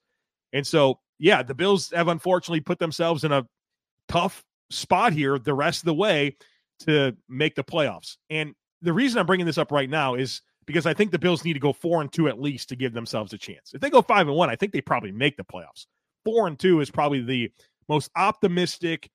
And 0.54 0.66
so, 0.66 1.00
yeah, 1.20 1.44
the 1.44 1.54
Bills 1.54 1.92
have 1.92 2.08
unfortunately 2.08 2.62
put 2.62 2.80
themselves 2.80 3.24
in 3.24 3.32
a 3.32 3.46
tough 4.08 4.44
spot 4.70 5.14
here 5.14 5.38
the 5.38 5.54
rest 5.54 5.82
of 5.82 5.86
the 5.86 5.94
way 5.94 6.38
to 6.80 7.16
make 7.30 7.56
the 7.56 7.64
playoffs. 7.64 8.18
And 8.30 8.56
the 8.82 8.94
reason 8.94 9.20
I'm 9.20 9.26
bringing 9.26 9.46
this 9.46 9.58
up 9.58 9.72
right 9.72 9.90
now 9.90 10.16
is 10.16 10.42
because 10.68 10.86
I 10.86 10.94
think 10.94 11.12
the 11.12 11.18
Bills 11.18 11.44
need 11.44 11.54
to 11.54 11.60
go 11.60 11.74
four 11.74 12.02
and 12.02 12.12
two 12.12 12.28
at 12.28 12.40
least 12.40 12.70
to 12.70 12.76
give 12.76 12.94
themselves 12.94 13.34
a 13.34 13.38
chance. 13.38 13.72
If 13.74 13.82
they 13.82 13.90
go 13.90 14.02
five 14.04 14.28
and 14.28 14.36
one, 14.36 14.50
I 14.50 14.56
think 14.56 14.74
they 14.74 14.82
probably 14.82 15.12
make 15.12 15.38
the 15.38 15.44
playoffs. 15.44 15.88
Four 16.24 16.48
and 16.48 16.60
two 16.60 16.82
is 16.82 16.92
probably 16.92 17.22
the 17.22 17.52
most 17.90 18.12
optimistic 18.16 19.10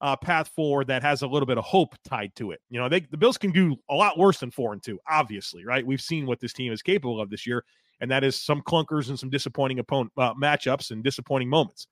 uh, 0.00 0.16
path 0.16 0.48
forward 0.48 0.88
that 0.88 1.02
has 1.02 1.22
a 1.22 1.26
little 1.26 1.46
bit 1.46 1.56
of 1.56 1.64
hope 1.64 1.94
tied 2.04 2.34
to 2.36 2.50
it. 2.50 2.60
You 2.68 2.80
know, 2.80 2.88
they 2.88 3.00
the 3.00 3.16
Bills 3.16 3.38
can 3.38 3.52
do 3.52 3.76
a 3.88 3.94
lot 3.94 4.18
worse 4.18 4.38
than 4.38 4.50
four 4.50 4.72
and 4.72 4.82
two, 4.82 4.98
obviously, 5.08 5.64
right? 5.64 5.86
We've 5.86 6.00
seen 6.00 6.26
what 6.26 6.40
this 6.40 6.52
team 6.52 6.72
is 6.72 6.82
capable 6.82 7.20
of 7.20 7.30
this 7.30 7.46
year, 7.46 7.64
and 8.00 8.10
that 8.10 8.24
is 8.24 8.36
some 8.36 8.60
clunkers 8.62 9.08
and 9.08 9.18
some 9.18 9.30
disappointing 9.30 9.78
opponent 9.78 10.12
uh, 10.18 10.34
matchups 10.34 10.90
and 10.90 11.02
disappointing 11.02 11.48
moments. 11.48 11.86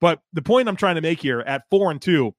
But 0.00 0.20
the 0.32 0.42
point 0.42 0.68
I'm 0.68 0.76
trying 0.76 0.96
to 0.96 1.00
make 1.00 1.20
here 1.20 1.40
at 1.40 1.62
four 1.70 1.90
and 1.90 2.00
two, 2.00 2.34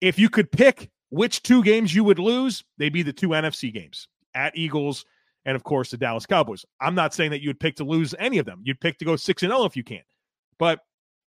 if 0.00 0.18
you 0.18 0.28
could 0.28 0.50
pick 0.50 0.90
which 1.10 1.42
two 1.42 1.62
games 1.62 1.94
you 1.94 2.04
would 2.04 2.18
lose, 2.18 2.64
they'd 2.76 2.92
be 2.92 3.02
the 3.02 3.12
two 3.12 3.28
NFC 3.28 3.72
games 3.72 4.08
at 4.34 4.56
Eagles 4.56 5.04
and 5.48 5.56
of 5.56 5.64
course 5.64 5.90
the 5.90 5.96
Dallas 5.96 6.26
Cowboys. 6.26 6.66
I'm 6.78 6.94
not 6.94 7.14
saying 7.14 7.30
that 7.30 7.40
you'd 7.40 7.58
pick 7.58 7.76
to 7.76 7.84
lose 7.84 8.14
any 8.18 8.36
of 8.36 8.44
them. 8.44 8.60
You'd 8.64 8.80
pick 8.80 8.98
to 8.98 9.06
go 9.06 9.16
6 9.16 9.42
and 9.42 9.50
0 9.50 9.64
if 9.64 9.78
you 9.78 9.82
can. 9.82 10.02
But 10.58 10.80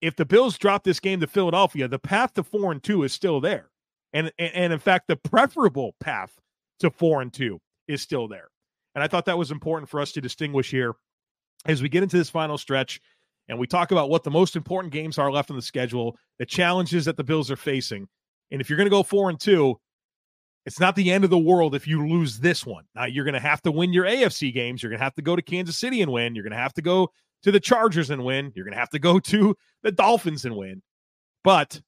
if 0.01 0.15
the 0.15 0.23
Bills 0.23 0.57
drop 0.57 0.85
this 0.85 1.01
game 1.01 1.19
to 1.19 1.27
Philadelphia, 1.27 1.89
the 1.89 1.99
path 1.99 2.33
to 2.35 2.43
4 2.43 2.71
and 2.71 2.81
2 2.81 3.03
is 3.03 3.11
still 3.11 3.41
there. 3.41 3.69
And 4.13 4.31
and 4.39 4.71
in 4.71 4.79
fact, 4.79 5.09
the 5.09 5.17
preferable 5.17 5.95
path 5.99 6.31
to 6.79 6.89
4 6.89 7.23
and 7.23 7.33
2 7.33 7.59
is 7.89 8.01
still 8.01 8.29
there. 8.29 8.47
And 8.95 9.03
I 9.03 9.07
thought 9.07 9.25
that 9.25 9.37
was 9.37 9.51
important 9.51 9.89
for 9.89 9.99
us 9.99 10.13
to 10.13 10.21
distinguish 10.21 10.71
here 10.71 10.93
as 11.65 11.81
we 11.81 11.89
get 11.89 12.01
into 12.01 12.15
this 12.15 12.29
final 12.29 12.57
stretch 12.57 13.01
and 13.49 13.59
we 13.59 13.67
talk 13.67 13.91
about 13.91 14.09
what 14.09 14.23
the 14.23 14.31
most 14.31 14.55
important 14.55 14.93
games 14.93 15.17
are 15.17 15.29
left 15.29 15.49
on 15.49 15.57
the 15.57 15.61
schedule, 15.61 16.17
the 16.39 16.45
challenges 16.45 17.03
that 17.03 17.17
the 17.17 17.23
Bills 17.23 17.51
are 17.51 17.57
facing. 17.57 18.07
And 18.49 18.61
if 18.61 18.69
you're 18.69 18.77
going 18.77 18.87
to 18.87 18.91
go 18.91 19.03
4 19.03 19.29
and 19.29 19.39
2, 19.39 19.77
it's 20.65 20.79
not 20.79 20.95
the 20.95 21.11
end 21.11 21.23
of 21.23 21.29
the 21.29 21.37
world 21.37 21.75
if 21.75 21.87
you 21.87 22.07
lose 22.07 22.39
this 22.39 22.65
one. 22.65 22.85
Now 22.95 23.05
you're 23.05 23.23
going 23.23 23.35
to 23.35 23.39
have 23.39 23.61
to 23.63 23.71
win 23.71 23.93
your 23.93 24.05
AFC 24.05 24.53
games. 24.53 24.81
You're 24.81 24.89
going 24.89 24.99
to 24.99 25.03
have 25.03 25.15
to 25.15 25.21
go 25.21 25.35
to 25.35 25.41
Kansas 25.41 25.77
City 25.77 26.01
and 26.01 26.11
win. 26.11 26.35
You're 26.35 26.43
going 26.43 26.51
to 26.51 26.57
have 26.57 26.73
to 26.73 26.81
go 26.81 27.11
to 27.43 27.51
the 27.51 27.59
Chargers 27.59 28.09
and 28.09 28.23
win. 28.25 28.51
You're 28.55 28.65
going 28.65 28.73
to 28.73 28.79
have 28.79 28.89
to 28.89 28.99
go 28.99 29.19
to 29.31 29.55
the 29.83 29.91
Dolphins 29.91 30.45
and 30.45 30.55
win. 30.55 30.81
But 31.43 31.79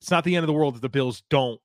it's 0.00 0.10
not 0.10 0.24
the 0.24 0.36
end 0.36 0.44
of 0.44 0.48
the 0.48 0.54
world 0.54 0.76
if 0.76 0.80
the 0.80 0.88
Bills 0.88 1.22
don't 1.28 1.60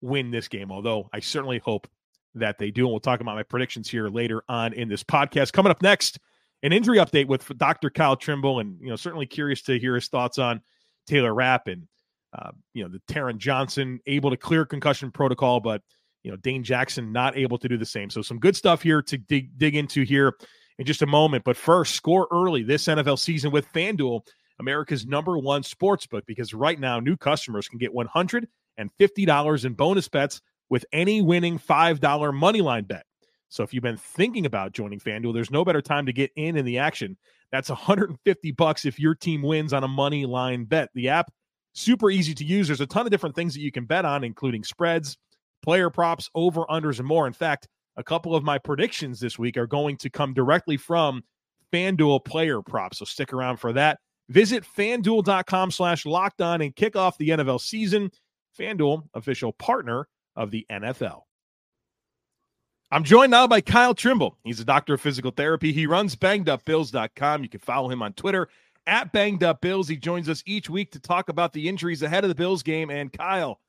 win 0.00 0.30
this 0.30 0.48
game, 0.48 0.72
although 0.72 1.08
I 1.12 1.20
certainly 1.20 1.58
hope 1.58 1.88
that 2.34 2.58
they 2.58 2.70
do. 2.70 2.84
And 2.84 2.90
we'll 2.90 3.00
talk 3.00 3.20
about 3.20 3.36
my 3.36 3.42
predictions 3.44 3.88
here 3.88 4.08
later 4.08 4.42
on 4.48 4.72
in 4.72 4.88
this 4.88 5.04
podcast. 5.04 5.52
Coming 5.52 5.70
up 5.70 5.82
next, 5.82 6.18
an 6.62 6.72
injury 6.72 6.98
update 6.98 7.26
with 7.26 7.46
Dr. 7.58 7.90
Kyle 7.90 8.16
Trimble, 8.16 8.58
and 8.58 8.80
you 8.80 8.88
know, 8.88 8.96
certainly 8.96 9.26
curious 9.26 9.62
to 9.62 9.78
hear 9.78 9.94
his 9.94 10.08
thoughts 10.08 10.38
on 10.38 10.62
Taylor 11.06 11.34
Rapp 11.34 11.68
and 11.68 11.86
uh, 12.32 12.50
you 12.72 12.82
know, 12.82 12.88
the 12.88 13.00
Taron 13.12 13.38
Johnson 13.38 14.00
able 14.06 14.30
to 14.30 14.36
clear 14.36 14.64
concussion 14.64 15.10
protocol, 15.10 15.60
but 15.60 15.82
you 16.22 16.30
know, 16.30 16.36
Dane 16.36 16.62
Jackson 16.62 17.12
not 17.12 17.36
able 17.36 17.58
to 17.58 17.68
do 17.68 17.76
the 17.76 17.86
same. 17.86 18.08
So 18.10 18.22
some 18.22 18.38
good 18.38 18.56
stuff 18.56 18.82
here 18.82 19.02
to 19.02 19.18
dig 19.18 19.58
dig 19.58 19.74
into 19.74 20.02
here 20.02 20.34
in 20.78 20.86
just 20.86 21.02
a 21.02 21.06
moment. 21.06 21.44
But 21.44 21.56
first, 21.56 21.94
score 21.94 22.28
early 22.30 22.62
this 22.62 22.84
NFL 22.84 23.18
season 23.18 23.50
with 23.50 23.70
FanDuel, 23.72 24.22
America's 24.58 25.06
number 25.06 25.36
one 25.36 25.62
sports 25.62 26.06
book, 26.06 26.24
because 26.26 26.54
right 26.54 26.78
now 26.78 27.00
new 27.00 27.16
customers 27.16 27.68
can 27.68 27.78
get 27.78 27.92
$150 27.92 29.64
in 29.64 29.72
bonus 29.74 30.08
bets 30.08 30.40
with 30.70 30.86
any 30.92 31.20
winning 31.20 31.58
$5 31.58 32.34
money 32.34 32.60
line 32.60 32.84
bet. 32.84 33.04
So 33.48 33.62
if 33.62 33.74
you've 33.74 33.82
been 33.82 33.98
thinking 33.98 34.46
about 34.46 34.72
joining 34.72 34.98
FanDuel, 34.98 35.34
there's 35.34 35.50
no 35.50 35.64
better 35.64 35.82
time 35.82 36.06
to 36.06 36.12
get 36.12 36.30
in 36.36 36.56
in 36.56 36.64
the 36.64 36.78
action. 36.78 37.18
That's 37.50 37.68
150 37.68 38.52
bucks 38.52 38.86
if 38.86 38.98
your 38.98 39.14
team 39.14 39.42
wins 39.42 39.74
on 39.74 39.84
a 39.84 39.88
money 39.88 40.24
line 40.24 40.64
bet. 40.64 40.88
The 40.94 41.10
app 41.10 41.30
super 41.74 42.10
easy 42.10 42.34
to 42.34 42.44
use. 42.44 42.68
There's 42.68 42.80
a 42.80 42.86
ton 42.86 43.06
of 43.06 43.10
different 43.10 43.34
things 43.34 43.54
that 43.54 43.60
you 43.60 43.72
can 43.72 43.84
bet 43.84 44.04
on, 44.04 44.24
including 44.24 44.64
spreads, 44.64 45.16
player 45.62 45.90
props, 45.90 46.28
over 46.34 46.64
unders, 46.66 46.98
and 46.98 47.08
more. 47.08 47.26
In 47.26 47.32
fact, 47.32 47.68
a 47.96 48.04
couple 48.04 48.34
of 48.34 48.42
my 48.42 48.58
predictions 48.58 49.20
this 49.20 49.38
week 49.38 49.56
are 49.56 49.66
going 49.66 49.96
to 49.98 50.10
come 50.10 50.34
directly 50.34 50.76
from 50.76 51.22
FanDuel 51.72 52.24
player 52.24 52.62
props. 52.62 52.98
So 52.98 53.04
stick 53.04 53.32
around 53.32 53.58
for 53.58 53.72
that. 53.72 53.98
Visit 54.28 54.64
fanduel.com 54.64 55.70
slash 55.70 56.06
locked 56.06 56.40
on 56.40 56.60
and 56.60 56.74
kick 56.74 56.96
off 56.96 57.18
the 57.18 57.30
NFL 57.30 57.60
season. 57.60 58.10
FanDuel, 58.58 59.02
official 59.14 59.52
partner 59.52 60.08
of 60.36 60.50
the 60.50 60.66
NFL. 60.70 61.22
I'm 62.90 63.04
joined 63.04 63.30
now 63.30 63.46
by 63.46 63.62
Kyle 63.62 63.94
Trimble. 63.94 64.36
He's 64.44 64.60
a 64.60 64.66
doctor 64.66 64.94
of 64.94 65.00
physical 65.00 65.30
therapy. 65.30 65.72
He 65.72 65.86
runs 65.86 66.14
bangedupbills.com. 66.14 67.42
You 67.42 67.48
can 67.48 67.60
follow 67.60 67.88
him 67.88 68.02
on 68.02 68.12
Twitter 68.12 68.48
at 68.86 69.12
Banged 69.12 69.42
Up 69.44 69.60
Bills. 69.60 69.88
He 69.88 69.96
joins 69.96 70.28
us 70.28 70.42
each 70.46 70.68
week 70.68 70.92
to 70.92 71.00
talk 71.00 71.28
about 71.28 71.52
the 71.52 71.68
injuries 71.68 72.02
ahead 72.02 72.24
of 72.24 72.28
the 72.28 72.34
Bills 72.34 72.62
game. 72.62 72.90
And 72.90 73.12
Kyle, 73.12 73.60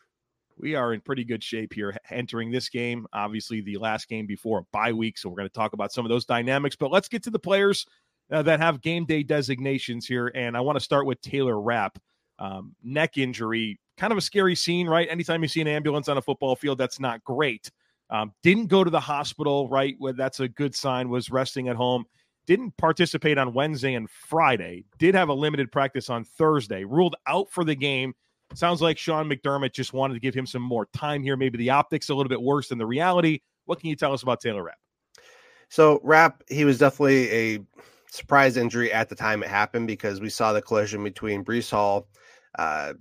we 0.58 0.76
are 0.76 0.94
in 0.94 1.02
pretty 1.02 1.24
good 1.24 1.44
shape 1.44 1.74
here 1.74 1.96
entering 2.10 2.52
this 2.52 2.70
game. 2.70 3.06
Obviously, 3.14 3.62
the 3.62 3.78
last 3.78 4.08
game 4.08 4.26
before 4.26 4.60
a 4.60 4.64
bye 4.72 4.94
week. 4.94 5.18
So 5.18 5.30
we're 5.30 5.38
going 5.38 5.50
to 5.50 5.54
talk 5.54 5.74
about 5.74 5.92
some 5.92 6.06
of 6.06 6.10
those 6.10 6.26
dynamics. 6.26 6.76
But 6.76 6.92
let's 6.92 7.08
get 7.08 7.24
to 7.24 7.30
the 7.30 7.40
players 7.40 7.86
uh, 8.32 8.42
that 8.44 8.60
have 8.60 8.82
game 8.82 9.06
day 9.06 9.24
designations 9.24 10.06
here. 10.06 10.32
And 10.36 10.56
I 10.58 10.62
want 10.62 10.78
to 10.78 10.84
start 10.84 11.06
with 11.06 11.22
Taylor 11.22 11.60
Rapp. 11.60 12.00
Um, 12.40 12.76
neck 12.84 13.18
injury, 13.18 13.80
kind 13.98 14.12
of 14.12 14.18
a 14.18 14.22
scary 14.22 14.56
scene, 14.56 14.88
right? 14.88 15.08
Anytime 15.10 15.44
you 15.44 15.48
see 15.48 15.62
an 15.62 15.68
ambulance 15.68 16.10
on 16.10 16.18
a 16.18 16.22
football 16.22 16.56
field, 16.56 16.80
that's 16.80 17.00
not 17.00 17.24
great. 17.24 17.70
Um, 18.10 18.34
didn't 18.42 18.68
go 18.68 18.84
to 18.84 18.90
the 18.90 19.00
hospital, 19.00 19.70
right? 19.70 19.96
Well, 20.00 20.14
that's 20.14 20.40
a 20.40 20.48
good 20.48 20.76
sign, 20.76 21.10
was 21.10 21.30
resting 21.30 21.70
at 21.70 21.76
home. 21.76 22.06
Didn't 22.46 22.76
participate 22.78 23.38
on 23.38 23.54
Wednesday 23.54 23.94
and 23.94 24.10
Friday. 24.10 24.86
Did 24.98 25.16
have 25.16 25.30
a 25.30 25.34
limited 25.34 25.72
practice 25.72 26.10
on 26.10 26.26
Thursday. 26.26 26.84
Ruled 26.84 27.16
out 27.28 27.50
for 27.50 27.64
the 27.64 27.76
game. 27.76 28.14
Sounds 28.54 28.82
like 28.82 28.98
Sean 28.98 29.30
McDermott 29.30 29.74
just 29.74 29.94
wanted 29.94 30.16
to 30.16 30.20
give 30.20 30.36
him 30.36 30.46
some 30.46 30.62
more 30.62 30.88
time 30.94 31.24
here. 31.24 31.38
Maybe 31.38 31.58
the 31.58 31.72
optics 31.72 32.10
a 32.10 32.16
little 32.16 32.30
bit 32.30 32.42
worse 32.42 32.68
than 32.68 32.78
the 32.78 32.86
reality. 32.86 33.40
What 33.66 33.80
can 33.80 33.90
you 33.90 33.96
tell 33.96 34.14
us 34.14 34.24
about 34.24 34.42
Taylor 34.42 34.64
Rapp? 34.64 34.78
So 35.70 36.00
Rapp, 36.04 36.44
he 36.50 36.66
was 36.66 36.78
definitely 36.78 37.32
a 37.32 37.60
surprise 38.12 38.58
injury 38.58 38.94
at 38.94 39.10
the 39.10 39.16
time 39.16 39.42
it 39.42 39.50
happened 39.50 39.88
because 39.88 40.22
we 40.22 40.30
saw 40.30 40.54
the 40.54 40.62
collision 40.62 41.04
between 41.04 41.44
Breece 41.44 41.72
Hall, 41.72 42.08
uh, 42.60 42.94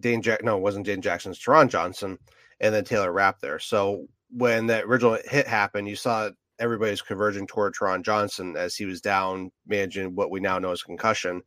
Dane 0.00 0.22
Jack. 0.22 0.44
No, 0.44 0.56
it 0.56 0.60
wasn't 0.62 0.86
Dane 0.86 1.02
Jackson's 1.02 1.40
Taron 1.40 1.68
Johnson, 1.68 2.18
and 2.60 2.72
then 2.72 2.84
Taylor 2.84 3.12
Rapp 3.12 3.40
there. 3.40 3.58
So 3.58 4.06
when 4.30 4.68
that 4.68 4.84
original 4.84 5.18
hit 5.24 5.48
happened, 5.48 5.88
you 5.88 5.96
saw 5.96 6.30
everybody's 6.58 7.02
converging 7.02 7.46
toward 7.46 7.74
Taron 7.74 8.04
Johnson 8.04 8.56
as 8.56 8.76
he 8.76 8.84
was 8.84 9.00
down 9.00 9.50
managing 9.66 10.14
what 10.14 10.30
we 10.30 10.40
now 10.40 10.58
know 10.58 10.72
as 10.72 10.82
concussion. 10.82 11.42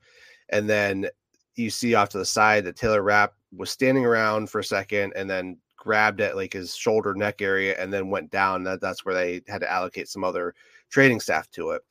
And 0.50 0.70
then 0.70 1.08
you 1.56 1.70
see 1.70 1.96
off 1.96 2.10
to 2.10 2.18
the 2.18 2.26
side 2.26 2.66
that 2.66 2.76
Taylor 2.76 3.02
Rapp 3.02 3.34
was 3.56 3.70
standing 3.70 4.06
around 4.06 4.50
for 4.50 4.60
a 4.60 4.64
second 4.64 5.14
and 5.16 5.30
then 5.30 5.58
grabbed 5.76 6.22
at 6.22 6.36
like 6.36 6.54
his 6.54 6.76
shoulder 6.76 7.16
neck 7.16 7.42
area 7.42 7.76
and 7.82 7.94
then 7.94 8.10
went 8.10 8.30
down. 8.30 8.64
That 8.64 8.82
that's 8.82 9.06
where 9.06 9.16
they 9.16 9.42
had 9.48 9.62
to 9.62 9.72
allocate 9.72 10.10
some 10.10 10.24
other 10.24 10.54
training 10.90 11.20
staff 11.20 11.50
to 11.52 11.72
it. 11.72 11.82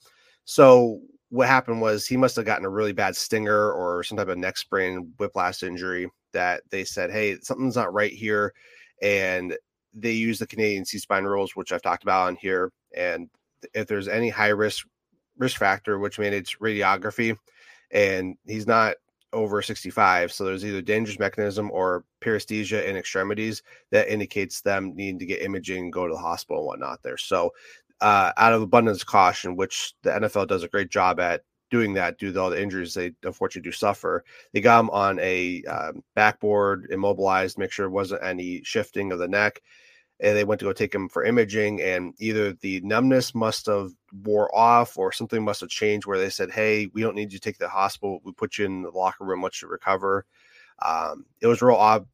So 0.45 1.01
what 1.31 1.49
happened 1.49 1.81
was 1.81 2.07
he 2.07 2.17
must 2.17 2.37
have 2.37 2.45
gotten 2.45 2.65
a 2.65 2.71
really 2.71 2.93
bad 2.93 3.17
stinger 3.17 3.73
or 3.73 4.03
some 4.05 4.17
type 4.17 4.29
of 4.29 4.39
neck 4.39 4.57
sprain, 4.57 5.13
whiplash 5.19 5.63
injury 5.63 6.09
that 6.33 6.63
they 6.71 6.85
said, 6.85 7.11
hey, 7.11 7.37
something's 7.41 7.77
not 7.77 7.93
right 7.93 8.13
here. 8.13 8.53
And 9.03 9.57
they 9.97 10.13
use 10.13 10.39
the 10.39 10.47
Canadian 10.47 10.85
C 10.85 10.99
spine 10.99 11.25
rules, 11.25 11.57
which 11.57 11.73
I've 11.73 11.83
talked 11.83 12.03
about 12.03 12.29
on 12.29 12.37
here. 12.37 12.71
And 12.95 13.29
if 13.75 13.87
there's 13.87 14.09
any 14.09 14.29
high 14.29 14.49
risk 14.49 14.87
risk 15.39 15.59
factor, 15.59 15.99
which 15.99 16.19
mandates 16.19 16.57
radiography, 16.61 17.37
and 17.91 18.37
he's 18.47 18.67
not 18.67 18.97
over 19.33 19.61
65, 19.61 20.33
so 20.33 20.45
there's 20.45 20.65
either 20.65 20.83
dangerous 20.83 21.19
mechanism 21.19 21.71
or 21.73 22.05
paresthesia 22.23 22.87
in 22.87 22.97
extremities 22.97 23.63
that 23.91 24.09
indicates 24.09 24.61
them 24.61 24.95
needing 24.95 25.19
to 25.19 25.27
get 25.27 25.43
imaging, 25.43 25.91
go 25.91 26.07
to 26.07 26.15
the 26.15 26.21
hospital 26.21 26.61
and 26.61 26.67
whatnot 26.67 27.03
there. 27.03 27.19
So 27.19 27.51
uh, 28.01 28.33
out 28.37 28.53
of 28.53 28.63
abundance 28.63 29.03
of 29.03 29.09
caution, 29.09 29.57
which 29.57 29.95
the 30.03 30.11
NFL 30.11 30.49
does 30.49 30.63
a 30.63 30.69
great 30.69 30.91
job 30.91 31.19
at 31.21 31.43
doing 31.71 31.95
that 31.95 32.19
due 32.19 32.33
to 32.33 32.41
all 32.41 32.51
the 32.51 32.63
injuries 32.63 32.95
they 32.95 33.13
unfortunately 33.25 33.69
do 33.69 33.73
suffer. 33.73 34.25
They 34.53 34.61
got 34.61 34.81
him 34.81 34.91
on 34.91 35.19
a 35.19 35.63
um, 35.65 36.03
backboard, 36.15 36.89
immobilized, 36.91 37.59
make 37.59 37.73
sure 37.73 37.87
it 37.87 37.91
wasn't 37.91 38.23
any 38.25 38.63
shifting 38.63 39.13
of 39.13 39.19
the 39.19 39.29
neck. 39.29 39.61
And 40.21 40.37
they 40.37 40.45
went 40.45 40.61
to 40.61 40.65
go 40.65 40.73
take 40.73 40.95
him 40.95 41.09
for 41.09 41.25
imaging, 41.25 41.83
and 41.83 42.15
either 42.19 42.55
the 42.55 42.81
numbness 42.81 43.35
must 43.35 43.67
have 43.67 43.91
wore 44.23 44.55
off, 44.57 44.97
or 44.97 45.13
something 45.13 45.45
must 45.45 45.61
have 45.61 45.69
changed. 45.69 46.07
Where 46.07 46.19
they 46.19 46.31
said, 46.31 46.51
"Hey, 46.51 46.87
we 46.95 47.03
don't 47.03 47.15
need 47.15 47.33
you 47.33 47.39
to 47.39 47.45
take 47.45 47.59
the 47.59 47.69
hospital. 47.69 48.21
We 48.25 48.33
put 48.33 48.57
you 48.57 48.65
in 48.65 48.83
the 48.83 48.91
locker 48.91 49.25
room. 49.25 49.43
Let 49.43 49.61
you 49.61 49.69
recover." 49.69 50.25
Um, 50.83 51.27
it 51.41 51.47
was 51.47 51.63
real 51.63 51.77
odd 51.77 52.07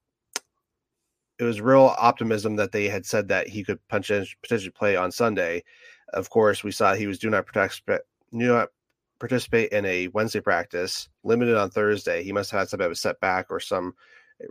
it 1.43 1.45
was 1.45 1.61
real 1.61 1.95
optimism 1.99 2.57
that 2.57 2.71
they 2.71 2.89
had 2.89 3.05
said 3.05 3.29
that 3.29 3.49
he 3.49 3.65
could 3.65 3.81
potentially 3.89 4.71
play 4.71 4.95
on 4.95 5.11
Sunday. 5.11 5.65
Of 6.13 6.31
course, 6.31 6.63
we 6.63 6.71
saw 6.71 6.95
he 6.95 7.09
was 7.09 7.19
do 7.19 7.31
not 7.31 7.47
protect, 7.47 7.83
do 7.87 7.99
not 8.31 8.69
participate 9.19 9.73
in 9.73 9.85
a 9.85 10.09
Wednesday 10.09 10.41
practice, 10.41 11.09
limited 11.25 11.57
on 11.57 11.71
Thursday. 11.71 12.23
He 12.23 12.33
must 12.33 12.53
have 12.53 12.61
had 12.61 12.69
some 12.69 12.79
type 12.79 12.91
of 12.91 12.99
setback 12.99 13.47
or 13.51 13.59
some 13.59 13.95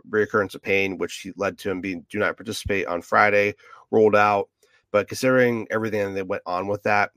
reoccurrence 0.08 0.54
of 0.54 0.62
pain, 0.62 0.98
which 0.98 1.26
led 1.36 1.58
to 1.58 1.70
him 1.70 1.80
being 1.80 2.04
do 2.08 2.18
not 2.18 2.36
participate 2.36 2.86
on 2.86 3.02
Friday, 3.02 3.54
rolled 3.90 4.16
out. 4.16 4.48
But 4.90 5.08
considering 5.08 5.66
everything 5.70 6.14
that 6.14 6.26
went 6.26 6.42
on 6.46 6.66
with 6.66 6.82
that, 6.82 7.10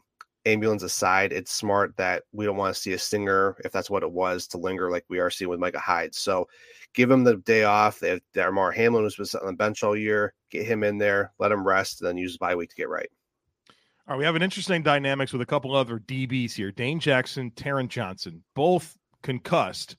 ambulance 0.46 0.84
aside, 0.84 1.34
it's 1.34 1.52
smart 1.52 1.96
that 1.98 2.24
we 2.32 2.46
don't 2.46 2.58
want 2.58 2.74
to 2.74 2.80
see 2.80 2.94
a 2.94 2.98
stinger, 2.98 3.58
if 3.66 3.72
that's 3.72 3.90
what 3.90 4.04
it 4.04 4.12
was, 4.12 4.48
to 4.48 4.58
linger 4.58 4.90
like 4.90 5.06
we 5.10 5.20
are 5.20 5.30
seeing 5.30 5.50
with 5.50 5.60
Micah 5.60 5.80
Hyde. 5.80 6.16
So 6.16 6.48
give 6.94 7.12
him 7.12 7.24
the 7.24 7.38
day 7.38 7.64
off. 7.64 8.00
They 8.00 8.10
have 8.10 8.22
Damar 8.34 8.72
Hamlin, 8.72 9.04
who's 9.04 9.16
been 9.16 9.26
sitting 9.26 9.48
on 9.48 9.54
the 9.54 9.58
bench 9.58 9.84
all 9.84 9.98
year. 9.98 10.34
Get 10.50 10.66
him 10.66 10.84
in 10.84 10.98
there, 10.98 11.34
let 11.40 11.52
him 11.52 11.68
rest, 11.68 12.02
and 12.02 12.08
then 12.08 12.18
use 12.18 12.34
the 12.34 12.40
bye 12.40 12.56
week 12.56 12.70
to 12.70 12.76
get 12.76 12.90
right. 12.90 13.10
All 14.08 14.14
right, 14.14 14.20
we 14.20 14.26
have 14.26 14.36
an 14.36 14.44
interesting 14.44 14.84
dynamics 14.84 15.34
with 15.34 15.42
a 15.42 15.48
couple 15.48 15.76
other 15.76 15.98
DBs 15.98 16.54
here. 16.54 16.72
Dane 16.72 17.00
Jackson, 17.00 17.52
Taron 17.52 17.90
Johnson, 17.90 18.44
both 18.54 18.96
concussed 19.24 19.98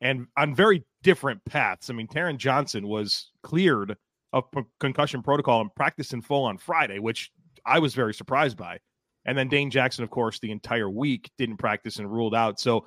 and 0.00 0.26
on 0.36 0.54
very 0.54 0.84
different 1.02 1.44
paths. 1.44 1.90
I 1.90 1.94
mean, 1.94 2.08
Taron 2.08 2.36
Johnson 2.36 2.86
was 2.86 3.30
cleared 3.42 3.96
of 4.32 4.44
concussion 4.80 5.22
protocol 5.22 5.60
and 5.60 5.74
practiced 5.74 6.12
in 6.12 6.20
full 6.20 6.44
on 6.44 6.58
Friday, 6.58 6.98
which 6.98 7.30
I 7.64 7.78
was 7.78 7.94
very 7.94 8.12
surprised 8.12 8.56
by. 8.56 8.78
And 9.24 9.36
then 9.36 9.48
Dane 9.48 9.70
Jackson, 9.70 10.04
of 10.04 10.10
course, 10.10 10.38
the 10.38 10.52
entire 10.52 10.90
week 10.90 11.30
didn't 11.38 11.56
practice 11.56 11.98
and 11.98 12.10
ruled 12.10 12.34
out. 12.34 12.60
So, 12.60 12.86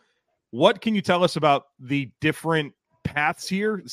what 0.51 0.82
can 0.82 0.96
you 0.96 1.01
tell 1.01 1.24
us 1.24 1.36
about 1.36 1.66
the 1.80 2.10
different 2.22 2.74
paths 3.04 3.48
here? 3.48 3.84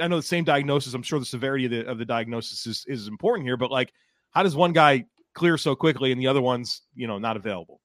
I 0.00 0.08
know 0.08 0.16
the 0.16 0.22
same 0.22 0.42
diagnosis. 0.42 0.94
I'm 0.94 1.02
sure 1.02 1.20
the 1.20 1.24
severity 1.24 1.66
of 1.66 1.70
the, 1.70 1.86
of 1.86 1.98
the 1.98 2.04
diagnosis 2.04 2.66
is, 2.66 2.84
is 2.88 3.06
important 3.06 3.46
here, 3.46 3.56
but 3.56 3.70
like, 3.70 3.92
how 4.30 4.42
does 4.42 4.56
one 4.56 4.72
guy 4.72 5.04
clear 5.34 5.56
so 5.56 5.76
quickly 5.76 6.10
and 6.10 6.20
the 6.20 6.26
other 6.26 6.40
one's, 6.40 6.82
you 6.94 7.06
know, 7.06 7.18
not 7.18 7.36
available? 7.36 7.80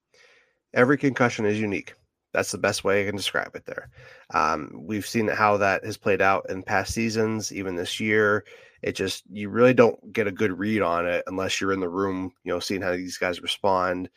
Every 0.73 0.97
concussion 0.97 1.45
is 1.45 1.59
unique. 1.59 1.93
That's 2.33 2.51
the 2.51 2.57
best 2.57 2.83
way 2.83 3.01
I 3.01 3.05
can 3.05 3.15
describe 3.15 3.55
it 3.55 3.65
there. 3.65 3.89
Um, 4.33 4.71
we've 4.73 5.05
seen 5.05 5.27
how 5.27 5.57
that 5.57 5.83
has 5.83 5.97
played 5.97 6.21
out 6.21 6.49
in 6.49 6.63
past 6.63 6.93
seasons, 6.93 7.51
even 7.51 7.75
this 7.75 7.99
year. 7.99 8.45
It 8.81 8.93
just, 8.93 9.23
you 9.29 9.49
really 9.49 9.73
don't 9.73 10.13
get 10.13 10.27
a 10.27 10.31
good 10.31 10.57
read 10.57 10.81
on 10.81 11.05
it 11.07 11.23
unless 11.27 11.59
you're 11.59 11.73
in 11.73 11.79
the 11.79 11.89
room, 11.89 12.31
you 12.43 12.53
know, 12.53 12.59
seeing 12.59 12.81
how 12.81 12.91
these 12.91 13.17
guys 13.17 13.41
respond. 13.41 14.09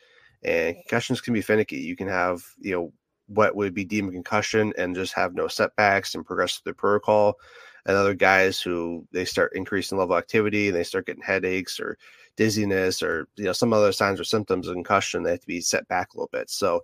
And 0.43 0.75
concussions 0.75 1.21
can 1.21 1.33
be 1.33 1.41
finicky. 1.41 1.77
You 1.77 1.95
can 1.95 2.07
have, 2.07 2.43
you 2.59 2.73
know, 2.73 2.93
what 3.27 3.55
would 3.55 3.73
be 3.73 3.85
deemed 3.85 4.09
a 4.09 4.11
concussion 4.11 4.73
and 4.77 4.95
just 4.95 5.13
have 5.13 5.33
no 5.33 5.47
setbacks 5.47 6.15
and 6.15 6.25
progress 6.25 6.57
through 6.57 6.71
the 6.71 6.75
protocol. 6.75 7.35
And 7.85 7.97
other 7.97 8.13
guys 8.13 8.61
who 8.61 9.05
they 9.11 9.25
start 9.25 9.55
increasing 9.55 9.97
level 9.97 10.17
activity 10.17 10.67
and 10.67 10.75
they 10.75 10.83
start 10.83 11.05
getting 11.07 11.23
headaches 11.23 11.79
or 11.79 11.97
dizziness 12.37 13.03
or 13.03 13.27
you 13.35 13.43
know 13.45 13.51
some 13.53 13.73
other 13.73 13.91
signs 13.91 14.19
or 14.19 14.23
symptoms 14.23 14.67
of 14.67 14.73
concussion, 14.75 15.23
they 15.23 15.31
have 15.31 15.41
to 15.41 15.47
be 15.47 15.61
set 15.61 15.87
back 15.87 16.13
a 16.13 16.17
little 16.17 16.29
bit. 16.31 16.49
So 16.49 16.81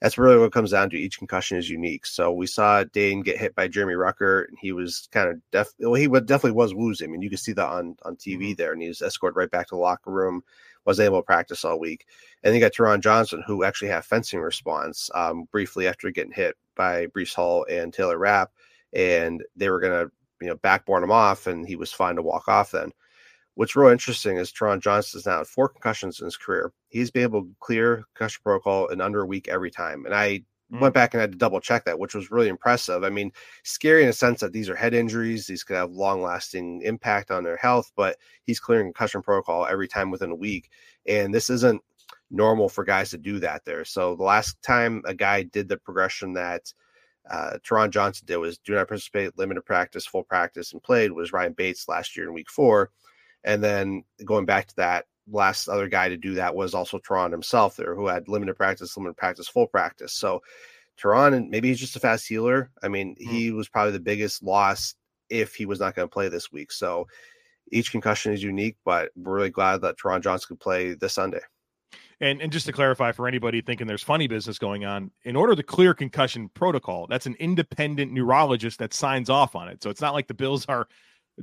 that's 0.00 0.18
really 0.18 0.38
what 0.38 0.52
comes 0.52 0.70
down 0.70 0.90
to. 0.90 0.96
Each 0.96 1.18
concussion 1.18 1.58
is 1.58 1.68
unique. 1.68 2.06
So 2.06 2.32
we 2.32 2.46
saw 2.46 2.84
Dane 2.84 3.20
get 3.22 3.38
hit 3.38 3.54
by 3.54 3.68
Jeremy 3.68 3.94
Ruckert, 3.94 4.48
and 4.48 4.58
he 4.60 4.72
was 4.72 5.08
kind 5.12 5.28
of 5.28 5.40
def. 5.50 5.68
Well, 5.80 5.94
he 5.94 6.06
definitely 6.06 6.52
was 6.52 6.74
woozy. 6.74 7.04
I 7.04 7.08
mean, 7.08 7.22
you 7.22 7.30
could 7.30 7.38
see 7.38 7.52
that 7.52 7.68
on 7.68 7.96
on 8.02 8.16
TV 8.16 8.38
mm-hmm. 8.38 8.52
there, 8.54 8.72
and 8.72 8.82
he 8.82 8.88
was 8.88 9.02
escorted 9.02 9.36
right 9.36 9.50
back 9.50 9.68
to 9.68 9.74
the 9.74 9.80
locker 9.80 10.10
room 10.10 10.42
was 10.88 11.00
able 11.00 11.18
to 11.18 11.22
practice 11.22 11.64
all 11.64 11.78
week. 11.78 12.06
And 12.42 12.48
then 12.48 12.60
you 12.60 12.66
got 12.66 12.72
Taron 12.72 13.00
Johnson, 13.00 13.42
who 13.46 13.62
actually 13.62 13.88
had 13.88 14.06
fencing 14.06 14.40
response 14.40 15.10
um, 15.14 15.44
briefly 15.52 15.86
after 15.86 16.10
getting 16.10 16.32
hit 16.32 16.56
by 16.76 17.06
Breece 17.08 17.34
Hall 17.34 17.66
and 17.68 17.92
Taylor 17.92 18.16
Rapp, 18.16 18.52
and 18.94 19.44
they 19.54 19.68
were 19.68 19.80
going 19.80 20.06
to 20.06 20.10
you 20.40 20.48
know 20.48 20.56
backboard 20.56 21.02
him 21.02 21.10
off, 21.10 21.46
and 21.46 21.68
he 21.68 21.76
was 21.76 21.92
fine 21.92 22.16
to 22.16 22.22
walk 22.22 22.48
off 22.48 22.70
then. 22.70 22.92
What's 23.58 23.74
real 23.74 23.90
interesting 23.90 24.36
is 24.36 24.52
Taron 24.52 24.80
Johnson's 24.80 25.26
now 25.26 25.38
had 25.38 25.48
four 25.48 25.68
concussions 25.68 26.20
in 26.20 26.26
his 26.26 26.36
career. 26.36 26.72
He's 26.90 27.10
been 27.10 27.24
able 27.24 27.42
to 27.42 27.50
clear 27.58 28.04
concussion 28.14 28.40
protocol 28.44 28.86
in 28.86 29.00
under 29.00 29.22
a 29.22 29.26
week 29.26 29.48
every 29.48 29.72
time. 29.72 30.06
And 30.06 30.14
I 30.14 30.44
mm. 30.72 30.78
went 30.78 30.94
back 30.94 31.12
and 31.12 31.20
had 31.20 31.32
to 31.32 31.38
double 31.38 31.58
check 31.58 31.84
that, 31.84 31.98
which 31.98 32.14
was 32.14 32.30
really 32.30 32.46
impressive. 32.46 33.02
I 33.02 33.10
mean, 33.10 33.32
scary 33.64 34.04
in 34.04 34.10
a 34.10 34.12
sense 34.12 34.38
that 34.38 34.52
these 34.52 34.68
are 34.68 34.76
head 34.76 34.94
injuries. 34.94 35.48
These 35.48 35.64
could 35.64 35.74
have 35.74 35.90
long 35.90 36.22
lasting 36.22 36.82
impact 36.82 37.32
on 37.32 37.42
their 37.42 37.56
health, 37.56 37.90
but 37.96 38.16
he's 38.44 38.60
clearing 38.60 38.86
concussion 38.86 39.22
protocol 39.22 39.66
every 39.66 39.88
time 39.88 40.12
within 40.12 40.30
a 40.30 40.36
week. 40.36 40.70
And 41.08 41.34
this 41.34 41.50
isn't 41.50 41.82
normal 42.30 42.68
for 42.68 42.84
guys 42.84 43.10
to 43.10 43.18
do 43.18 43.40
that 43.40 43.64
there. 43.64 43.84
So 43.84 44.14
the 44.14 44.22
last 44.22 44.62
time 44.62 45.02
a 45.04 45.14
guy 45.14 45.42
did 45.42 45.68
the 45.68 45.78
progression 45.78 46.32
that 46.34 46.72
uh, 47.28 47.58
Taron 47.68 47.90
Johnson 47.90 48.24
did 48.24 48.36
was 48.36 48.58
do 48.58 48.74
not 48.74 48.86
participate, 48.86 49.36
limited 49.36 49.62
practice, 49.62 50.06
full 50.06 50.22
practice, 50.22 50.72
and 50.72 50.80
played 50.80 51.10
was 51.10 51.32
Ryan 51.32 51.54
Bates 51.54 51.88
last 51.88 52.16
year 52.16 52.28
in 52.28 52.32
week 52.32 52.48
four. 52.48 52.92
And 53.44 53.62
then 53.62 54.04
going 54.24 54.46
back 54.46 54.66
to 54.68 54.76
that, 54.76 55.06
last 55.30 55.68
other 55.68 55.88
guy 55.88 56.08
to 56.08 56.16
do 56.16 56.34
that 56.34 56.54
was 56.54 56.74
also 56.74 56.98
Taron 56.98 57.30
himself 57.30 57.76
there, 57.76 57.94
who 57.94 58.06
had 58.06 58.28
limited 58.28 58.56
practice, 58.56 58.96
limited 58.96 59.16
practice, 59.16 59.48
full 59.48 59.66
practice. 59.66 60.14
So 60.14 60.42
Taron, 61.00 61.34
and 61.34 61.50
maybe 61.50 61.68
he's 61.68 61.80
just 61.80 61.96
a 61.96 62.00
fast 62.00 62.26
healer. 62.26 62.70
I 62.82 62.88
mean, 62.88 63.14
mm-hmm. 63.14 63.30
he 63.30 63.50
was 63.52 63.68
probably 63.68 63.92
the 63.92 64.00
biggest 64.00 64.42
loss 64.42 64.94
if 65.30 65.54
he 65.54 65.66
was 65.66 65.80
not 65.80 65.94
going 65.94 66.08
to 66.08 66.12
play 66.12 66.28
this 66.28 66.50
week. 66.50 66.72
So 66.72 67.06
each 67.70 67.92
concussion 67.92 68.32
is 68.32 68.42
unique, 68.42 68.76
but 68.84 69.10
we're 69.14 69.34
really 69.34 69.50
glad 69.50 69.82
that 69.82 69.98
Taron 69.98 70.22
Johnson 70.22 70.48
could 70.48 70.60
play 70.60 70.94
this 70.94 71.12
Sunday. 71.12 71.40
And 72.20 72.42
and 72.42 72.50
just 72.50 72.66
to 72.66 72.72
clarify 72.72 73.12
for 73.12 73.28
anybody 73.28 73.60
thinking 73.60 73.86
there's 73.86 74.02
funny 74.02 74.26
business 74.26 74.58
going 74.58 74.84
on, 74.84 75.12
in 75.22 75.36
order 75.36 75.54
to 75.54 75.62
clear 75.62 75.94
concussion 75.94 76.48
protocol, 76.52 77.06
that's 77.06 77.26
an 77.26 77.36
independent 77.38 78.12
neurologist 78.12 78.80
that 78.80 78.92
signs 78.92 79.30
off 79.30 79.54
on 79.54 79.68
it. 79.68 79.82
So 79.82 79.90
it's 79.90 80.00
not 80.00 80.14
like 80.14 80.26
the 80.26 80.34
Bills 80.34 80.66
are 80.66 80.88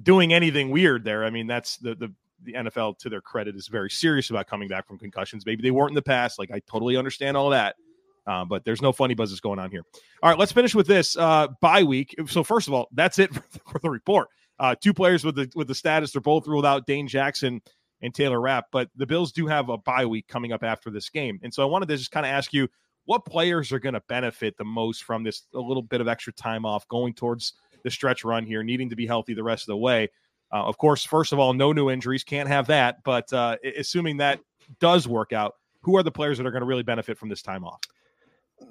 doing 0.03 0.33
anything 0.33 0.69
weird 0.69 1.03
there. 1.03 1.25
I 1.25 1.29
mean, 1.29 1.47
that's 1.47 1.77
the 1.77 1.95
the 1.95 2.13
the 2.43 2.53
NFL, 2.53 2.99
to 2.99 3.09
their 3.09 3.21
credit, 3.21 3.55
is 3.55 3.67
very 3.67 3.89
serious 3.89 4.29
about 4.29 4.47
coming 4.47 4.67
back 4.67 4.87
from 4.87 4.97
concussions. 4.97 5.45
Maybe 5.45 5.63
they 5.63 5.71
weren't 5.71 5.91
in 5.91 5.95
the 5.95 6.01
past. 6.01 6.37
Like 6.37 6.51
I 6.51 6.61
totally 6.67 6.97
understand 6.97 7.37
all 7.37 7.49
that. 7.49 7.75
Uh, 8.27 8.43
but 8.43 8.65
there's 8.65 8.81
no 8.81 8.91
funny 8.91 9.13
buzzes 9.13 9.39
going 9.39 9.59
on 9.59 9.69
here. 9.69 9.83
All 10.23 10.29
right, 10.29 10.39
let's 10.39 10.51
finish 10.51 10.73
with 10.73 10.87
this 10.87 11.15
uh, 11.15 11.47
bye 11.61 11.83
week. 11.83 12.15
So 12.27 12.43
first 12.43 12.67
of 12.67 12.73
all, 12.73 12.87
that's 12.91 13.19
it 13.19 13.33
for 13.67 13.79
the 13.79 13.89
report. 13.89 14.29
Uh, 14.59 14.73
two 14.79 14.93
players 14.93 15.23
with 15.23 15.35
the 15.35 15.51
with 15.55 15.67
the 15.67 15.75
status. 15.75 16.11
They're 16.11 16.21
both 16.21 16.47
ruled 16.47 16.65
out. 16.65 16.87
Dane 16.87 17.07
Jackson 17.07 17.61
and 18.01 18.13
Taylor 18.13 18.41
Rapp. 18.41 18.67
But 18.71 18.89
the 18.95 19.05
Bills 19.05 19.31
do 19.31 19.47
have 19.47 19.69
a 19.69 19.77
bye 19.77 20.05
week 20.05 20.27
coming 20.27 20.53
up 20.53 20.63
after 20.63 20.89
this 20.89 21.09
game, 21.09 21.39
and 21.43 21.53
so 21.53 21.61
I 21.61 21.65
wanted 21.65 21.87
to 21.89 21.97
just 21.97 22.11
kind 22.11 22.25
of 22.25 22.31
ask 22.31 22.53
you 22.53 22.67
what 23.05 23.25
players 23.25 23.71
are 23.71 23.79
going 23.79 23.93
to 23.93 24.01
benefit 24.07 24.57
the 24.57 24.65
most 24.65 25.03
from 25.03 25.23
this 25.23 25.43
a 25.53 25.59
little 25.59 25.83
bit 25.83 26.01
of 26.01 26.07
extra 26.07 26.33
time 26.33 26.65
off 26.65 26.87
going 26.87 27.13
towards 27.13 27.53
the 27.85 27.91
stretch 27.91 28.25
run 28.25 28.45
here, 28.45 28.63
needing 28.63 28.89
to 28.89 28.95
be 28.97 29.07
healthy 29.07 29.33
the 29.33 29.43
rest 29.43 29.63
of 29.63 29.67
the 29.67 29.77
way. 29.77 30.09
Uh, 30.51 30.65
of 30.65 30.77
course, 30.77 31.05
first 31.05 31.31
of 31.31 31.39
all, 31.39 31.53
no 31.53 31.71
new 31.71 31.89
injuries, 31.89 32.25
can't 32.25 32.49
have 32.49 32.67
that. 32.67 33.01
But 33.03 33.31
uh, 33.31 33.55
assuming 33.77 34.17
that 34.17 34.41
does 34.81 35.07
work 35.07 35.31
out, 35.31 35.55
who 35.81 35.95
are 35.95 36.03
the 36.03 36.11
players 36.11 36.37
that 36.37 36.45
are 36.45 36.51
going 36.51 36.61
to 36.61 36.67
really 36.67 36.83
benefit 36.83 37.17
from 37.17 37.29
this 37.29 37.41
time 37.41 37.63
off? 37.63 37.79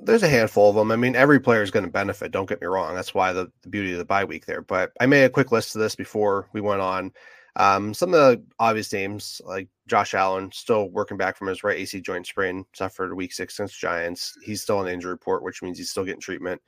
there's 0.01 0.23
a 0.23 0.29
handful 0.29 0.71
of 0.71 0.77
them. 0.77 0.91
I 0.91 0.97
mean, 0.97 1.17
every 1.17 1.41
player 1.41 1.63
is 1.63 1.71
going 1.71 1.85
to 1.85 1.91
benefit. 1.91 2.33
Don't 2.33 2.49
get 2.49 2.61
me 2.61 2.67
wrong. 2.67 2.95
That's 2.95 3.15
why 3.15 3.33
the, 3.33 3.51
the 3.63 3.69
beauty 3.69 3.93
of 3.93 3.99
the 3.99 4.05
bye 4.05 4.25
week 4.25 4.47
there. 4.47 4.63
But 4.63 4.93
I 5.01 5.07
made 5.07 5.25
a 5.25 5.31
quick 5.31 5.53
list 5.53 5.75
of 5.75 5.81
this 5.81 5.95
before 5.95 6.49
we 6.53 6.61
went 6.61 6.81
on. 6.81 7.13
Um, 7.57 7.95
some 7.95 8.13
of 8.13 8.21
the 8.21 8.43
obvious 8.59 8.93
names 8.93 9.41
like 9.45 9.69
Josh 9.87 10.15
Allen, 10.15 10.51
still 10.53 10.91
working 10.91 11.17
back 11.17 11.37
from 11.37 11.49
his 11.49 11.63
right 11.63 11.79
AC 11.79 12.01
joint 12.01 12.27
sprain, 12.27 12.65
suffered 12.73 13.15
week 13.15 13.33
six 13.33 13.59
against 13.59 13.79
Giants. 13.79 14.37
He's 14.43 14.63
still 14.63 14.79
on 14.79 14.87
the 14.87 14.93
injury 14.93 15.13
report, 15.13 15.45
which 15.45 15.63
means 15.63 15.79
he's 15.79 15.91
still 15.91 16.05
getting 16.05 16.21
treatment. 16.21 16.61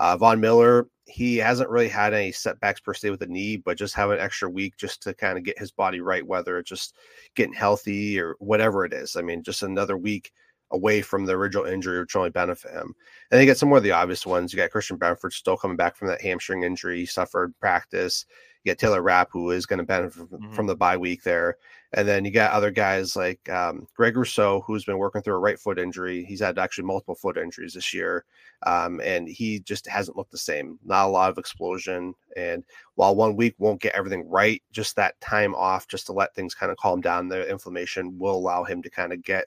Uh, 0.00 0.16
Von 0.16 0.40
Miller, 0.40 0.88
he 1.04 1.36
hasn't 1.36 1.68
really 1.68 1.88
had 1.88 2.14
any 2.14 2.32
setbacks 2.32 2.80
per 2.80 2.94
se 2.94 3.10
with 3.10 3.20
the 3.20 3.26
knee, 3.26 3.58
but 3.58 3.76
just 3.76 3.94
have 3.94 4.10
an 4.10 4.18
extra 4.18 4.48
week 4.48 4.78
just 4.78 5.02
to 5.02 5.12
kind 5.12 5.36
of 5.36 5.44
get 5.44 5.58
his 5.58 5.70
body 5.70 6.00
right, 6.00 6.26
whether 6.26 6.58
it's 6.58 6.70
just 6.70 6.96
getting 7.36 7.52
healthy 7.52 8.18
or 8.18 8.34
whatever 8.38 8.86
it 8.86 8.94
is. 8.94 9.14
I 9.14 9.20
mean, 9.20 9.42
just 9.42 9.62
another 9.62 9.98
week 9.98 10.32
away 10.70 11.02
from 11.02 11.26
the 11.26 11.34
original 11.34 11.66
injury, 11.66 12.00
which 12.00 12.16
only 12.16 12.30
benefit 12.30 12.70
him. 12.70 12.94
And 13.30 13.40
you 13.40 13.46
get 13.46 13.58
some 13.58 13.68
more 13.68 13.76
of 13.76 13.84
the 13.84 13.92
obvious 13.92 14.24
ones. 14.24 14.54
You 14.54 14.56
got 14.56 14.70
Christian 14.70 14.98
Benford 14.98 15.34
still 15.34 15.58
coming 15.58 15.76
back 15.76 15.96
from 15.96 16.08
that 16.08 16.22
hamstring 16.22 16.62
injury, 16.62 17.00
he 17.00 17.06
suffered 17.06 17.52
practice. 17.60 18.24
You 18.64 18.72
got 18.72 18.78
Taylor 18.78 19.02
Rapp, 19.02 19.28
who 19.30 19.50
is 19.50 19.66
going 19.66 19.80
to 19.80 19.84
benefit 19.84 20.30
mm-hmm. 20.30 20.52
from 20.52 20.66
the 20.66 20.76
bye 20.76 20.96
week 20.96 21.24
there. 21.24 21.56
And 21.92 22.06
then 22.06 22.24
you 22.24 22.30
got 22.30 22.52
other 22.52 22.70
guys 22.70 23.16
like 23.16 23.48
um, 23.48 23.86
Greg 23.96 24.16
Rousseau, 24.16 24.60
who's 24.60 24.84
been 24.84 24.98
working 24.98 25.22
through 25.22 25.34
a 25.34 25.38
right 25.38 25.58
foot 25.58 25.78
injury. 25.78 26.24
He's 26.24 26.40
had 26.40 26.58
actually 26.58 26.84
multiple 26.84 27.16
foot 27.16 27.36
injuries 27.36 27.74
this 27.74 27.92
year. 27.92 28.24
Um, 28.64 29.00
and 29.00 29.28
he 29.28 29.60
just 29.60 29.88
hasn't 29.88 30.16
looked 30.16 30.30
the 30.30 30.38
same. 30.38 30.78
Not 30.84 31.06
a 31.06 31.10
lot 31.10 31.30
of 31.30 31.38
explosion. 31.38 32.14
And 32.36 32.62
while 32.94 33.16
one 33.16 33.34
week 33.34 33.54
won't 33.58 33.80
get 33.80 33.94
everything 33.94 34.28
right, 34.28 34.62
just 34.70 34.94
that 34.96 35.20
time 35.20 35.54
off, 35.56 35.88
just 35.88 36.06
to 36.06 36.12
let 36.12 36.34
things 36.34 36.54
kind 36.54 36.70
of 36.70 36.78
calm 36.78 37.00
down, 37.00 37.28
the 37.28 37.48
inflammation 37.50 38.16
will 38.18 38.36
allow 38.36 38.62
him 38.62 38.82
to 38.82 38.90
kind 38.90 39.12
of 39.12 39.22
get 39.24 39.46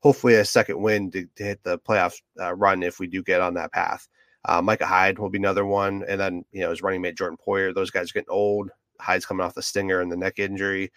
hopefully 0.00 0.34
a 0.34 0.44
second 0.44 0.80
win 0.80 1.10
to, 1.12 1.26
to 1.36 1.44
hit 1.44 1.62
the 1.62 1.78
playoff 1.78 2.20
uh, 2.40 2.54
run 2.54 2.82
if 2.82 2.98
we 2.98 3.06
do 3.06 3.22
get 3.22 3.40
on 3.40 3.54
that 3.54 3.72
path. 3.72 4.08
Uh, 4.46 4.60
Micah 4.60 4.86
Hyde 4.86 5.18
will 5.18 5.30
be 5.30 5.38
another 5.38 5.66
one, 5.66 6.02
and 6.08 6.18
then 6.18 6.44
you 6.52 6.60
know 6.60 6.70
his 6.70 6.82
running 6.82 7.02
mate 7.02 7.16
Jordan 7.16 7.38
Poyer. 7.46 7.74
Those 7.74 7.90
guys 7.90 8.10
are 8.10 8.14
getting 8.14 8.30
old. 8.30 8.70
Hyde's 8.98 9.26
coming 9.26 9.44
off 9.44 9.54
the 9.54 9.62
stinger 9.62 10.00
and 10.00 10.10
the 10.10 10.16
neck 10.16 10.38
injury, 10.38 10.90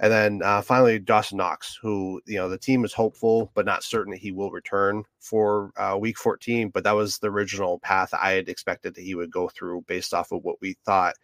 and 0.00 0.12
then 0.12 0.40
uh, 0.44 0.60
finally 0.60 0.98
Dawson 0.98 1.38
Knox, 1.38 1.78
who 1.80 2.20
you 2.26 2.36
know 2.36 2.48
the 2.48 2.58
team 2.58 2.84
is 2.84 2.92
hopeful 2.92 3.50
but 3.54 3.64
not 3.64 3.82
certain 3.82 4.12
that 4.12 4.20
he 4.20 4.32
will 4.32 4.50
return 4.50 5.04
for 5.20 5.72
uh, 5.76 5.96
Week 5.98 6.18
14. 6.18 6.70
But 6.70 6.84
that 6.84 6.92
was 6.92 7.18
the 7.18 7.30
original 7.30 7.78
path 7.78 8.12
I 8.12 8.32
had 8.32 8.48
expected 8.48 8.94
that 8.94 9.04
he 9.04 9.14
would 9.14 9.30
go 9.30 9.48
through 9.48 9.84
based 9.86 10.12
off 10.12 10.32
of 10.32 10.44
what 10.44 10.60
we 10.60 10.76
thought. 10.84 11.14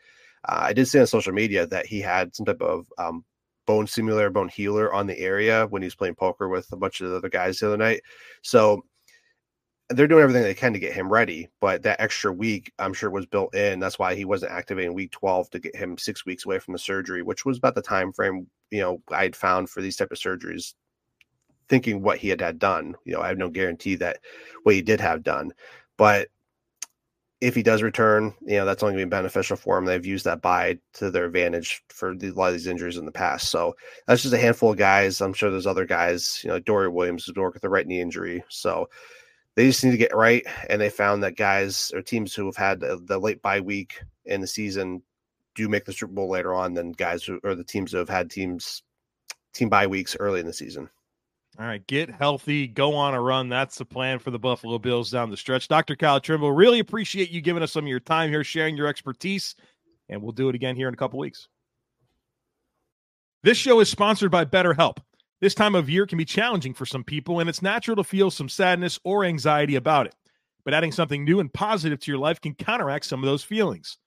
Uh, 0.49 0.61
I 0.63 0.73
did 0.73 0.87
see 0.89 0.99
on 0.99 1.07
social 1.07 1.33
media 1.33 1.67
that 1.67 1.87
he 1.87 2.01
had 2.01 2.35
some 2.35 2.47
type 2.47 2.63
of 2.63 2.87
um, 2.99 3.25
bone 3.67 3.87
stimulator, 3.87 4.31
bone 4.31 4.49
healer 4.49 4.93
on 4.93 5.07
the 5.07 5.19
area 5.19 5.67
when 5.69 5.83
he 5.83 5.87
was 5.87 5.95
playing 5.95 6.15
poker 6.15 6.49
with 6.49 6.71
a 6.73 6.77
bunch 6.77 7.01
of 7.01 7.11
the 7.11 7.17
other 7.17 7.29
guys 7.29 7.59
the 7.59 7.67
other 7.67 7.77
night. 7.77 8.01
So 8.43 8.83
they're 9.91 10.09
doing 10.09 10.23
everything 10.23 10.43
they 10.43 10.55
can 10.55 10.73
to 10.73 10.79
get 10.79 10.95
him 10.95 11.13
ready, 11.13 11.49
but 11.61 11.83
that 11.83 12.01
extra 12.01 12.33
week, 12.33 12.73
I'm 12.79 12.95
sure, 12.95 13.11
was 13.11 13.27
built 13.27 13.55
in. 13.55 13.79
That's 13.79 13.99
why 13.99 14.15
he 14.15 14.25
wasn't 14.25 14.53
activating 14.53 14.95
week 14.95 15.11
12 15.13 15.51
to 15.51 15.59
get 15.59 15.77
him 15.77 15.99
six 15.99 16.25
weeks 16.25 16.47
away 16.47 16.59
from 16.59 16.73
the 16.73 16.79
surgery, 16.79 17.23
which 17.23 17.45
was 17.45 17.59
about 17.59 17.75
the 17.75 17.83
time 17.83 18.13
frame 18.13 18.47
you 18.73 18.81
know 18.81 19.01
I 19.13 19.23
had 19.23 19.37
found 19.37 19.71
for 19.71 19.81
these 19.81 19.97
type 19.97 20.11
of 20.11 20.19
surgeries. 20.19 20.75
Thinking 21.69 22.03
what 22.03 22.19
he 22.19 22.29
had 22.29 22.41
had 22.41 22.59
done, 22.59 22.97
you 23.05 23.15
know, 23.15 23.23
I 23.23 23.29
have 23.29 23.39
no 23.39 23.49
guarantee 23.49 23.95
that 23.95 24.19
what 24.65 24.75
he 24.75 24.83
did 24.83 25.01
have 25.01 25.23
done, 25.23 25.53
but 25.97 26.29
if 27.43 27.57
he 27.57 27.63
does 27.63 27.83
return, 27.83 28.33
you 28.43 28.57
know, 28.57 28.65
that's 28.65 28.85
only 28.85 28.95
going 28.95 29.03
to 29.03 29.07
be 29.07 29.11
beneficial 29.11 29.57
for 29.57 29.77
him. 29.77 29.85
They've 29.85 30.07
used 30.07 30.25
that 30.27 30.43
bye 30.43 30.79
to 30.95 31.11
their 31.11 31.25
advantage 31.25 31.83
for 31.89 32.15
the, 32.15 32.29
a 32.29 32.33
lot 32.33 32.49
of 32.49 32.53
these 32.53 32.69
injuries 32.69 32.99
in 32.99 33.05
the 33.05 33.11
past. 33.11 33.51
So 33.51 33.75
that's 34.07 34.23
just 34.23 34.33
a 34.33 34.39
handful 34.39 34.71
of 34.71 34.77
guys. 34.77 35.21
I'm 35.21 35.33
sure 35.33 35.51
there's 35.51 35.67
other 35.67 35.85
guys, 35.85 36.41
you 36.45 36.51
know, 36.51 36.61
Dory 36.61 36.89
Williams 36.89 37.25
who's 37.25 37.35
working 37.35 37.55
with 37.55 37.63
the 37.63 37.69
right 37.69 37.87
knee 37.87 38.01
injury. 38.01 38.45
So 38.49 38.89
they 39.57 39.67
just 39.67 39.83
need 39.83 39.91
to 39.91 39.97
get 39.97 40.15
right. 40.15 40.47
And 40.71 40.81
they 40.81 40.89
found 40.89 41.25
that 41.25 41.37
guys 41.37 41.91
or 41.93 42.01
teams 42.01 42.33
who 42.33 42.47
have 42.47 42.57
had 42.57 42.79
the, 42.79 43.03
the 43.05 43.19
late 43.19 43.43
bye 43.43 43.61
week 43.61 44.01
in 44.25 44.41
the 44.41 44.47
season 44.47 45.03
do 45.55 45.69
make 45.69 45.85
the 45.85 45.93
Super 45.93 46.13
Bowl 46.13 46.31
later 46.31 46.55
on 46.55 46.75
than 46.75 46.93
guys 46.93 47.25
who 47.25 47.41
or 47.45 47.55
the 47.55 47.65
teams 47.65 47.93
who 47.93 47.99
have 47.99 48.09
had 48.09 48.31
teams 48.31 48.83
team 49.53 49.69
bye 49.69 49.87
weeks 49.87 50.17
early 50.19 50.41
in 50.41 50.47
the 50.47 50.53
season. 50.53 50.89
All 51.59 51.67
right, 51.67 51.87
get 51.87 52.09
healthy, 52.09 52.67
go 52.67 52.95
on 52.95 53.13
a 53.13 53.21
run. 53.21 53.51
That's 53.51 53.77
the 53.77 53.85
plan 53.85 54.19
for 54.19 54.31
the 54.31 54.39
Buffalo 54.39 54.79
Bills 54.79 55.11
down 55.11 55.31
the 55.31 55.37
stretch. 55.37 55.69
Dr. 55.69 55.97
Kyle 55.97 56.19
Trimble, 56.19 56.51
really 56.51 56.79
appreciate 56.79 57.31
you 57.31 57.43
giving 57.43 57.63
us 57.63 57.73
some 57.73 57.85
of 57.85 57.89
your 57.89 58.01
time 58.01 58.31
here, 58.31 58.43
sharing 58.43 58.75
your 58.75 58.87
expertise, 58.87 59.55
and 60.09 60.23
we'll 60.23 60.33
do 60.33 60.49
it 60.49 60.55
again 60.55 60.77
here 60.77 60.89
in 60.89 60.95
a 60.95 60.97
couple 60.97 61.19
weeks. 61.19 61.49
This 63.43 63.59
show 63.59 63.81
is 63.81 63.91
sponsored 63.91 64.31
by 64.31 64.47
BetterHelp. 64.47 64.99
This 65.43 65.55
time 65.55 65.75
of 65.75 65.91
year 65.91 66.07
can 66.07 66.17
be 66.17 66.25
challenging 66.25 66.73
for 66.73 66.87
some 66.87 67.05
people, 67.05 67.41
and 67.41 67.51
it's 67.51 67.61
natural 67.61 67.97
to 67.97 68.05
feel 68.05 68.31
some 68.31 68.49
sadness 68.49 68.99
or 69.05 69.25
anxiety 69.25 69.75
about 69.75 70.07
it. 70.07 70.15
But 70.65 70.73
adding 70.73 70.93
something 70.93 71.25
new 71.25 71.41
and 71.41 71.53
positive 71.53 71.99
to 72.01 72.11
your 72.11 72.21
life 72.21 72.41
can 72.41 72.55
counteract 72.55 73.05
some 73.05 73.23
of 73.23 73.27
those 73.27 73.43
feelings. 73.43 73.99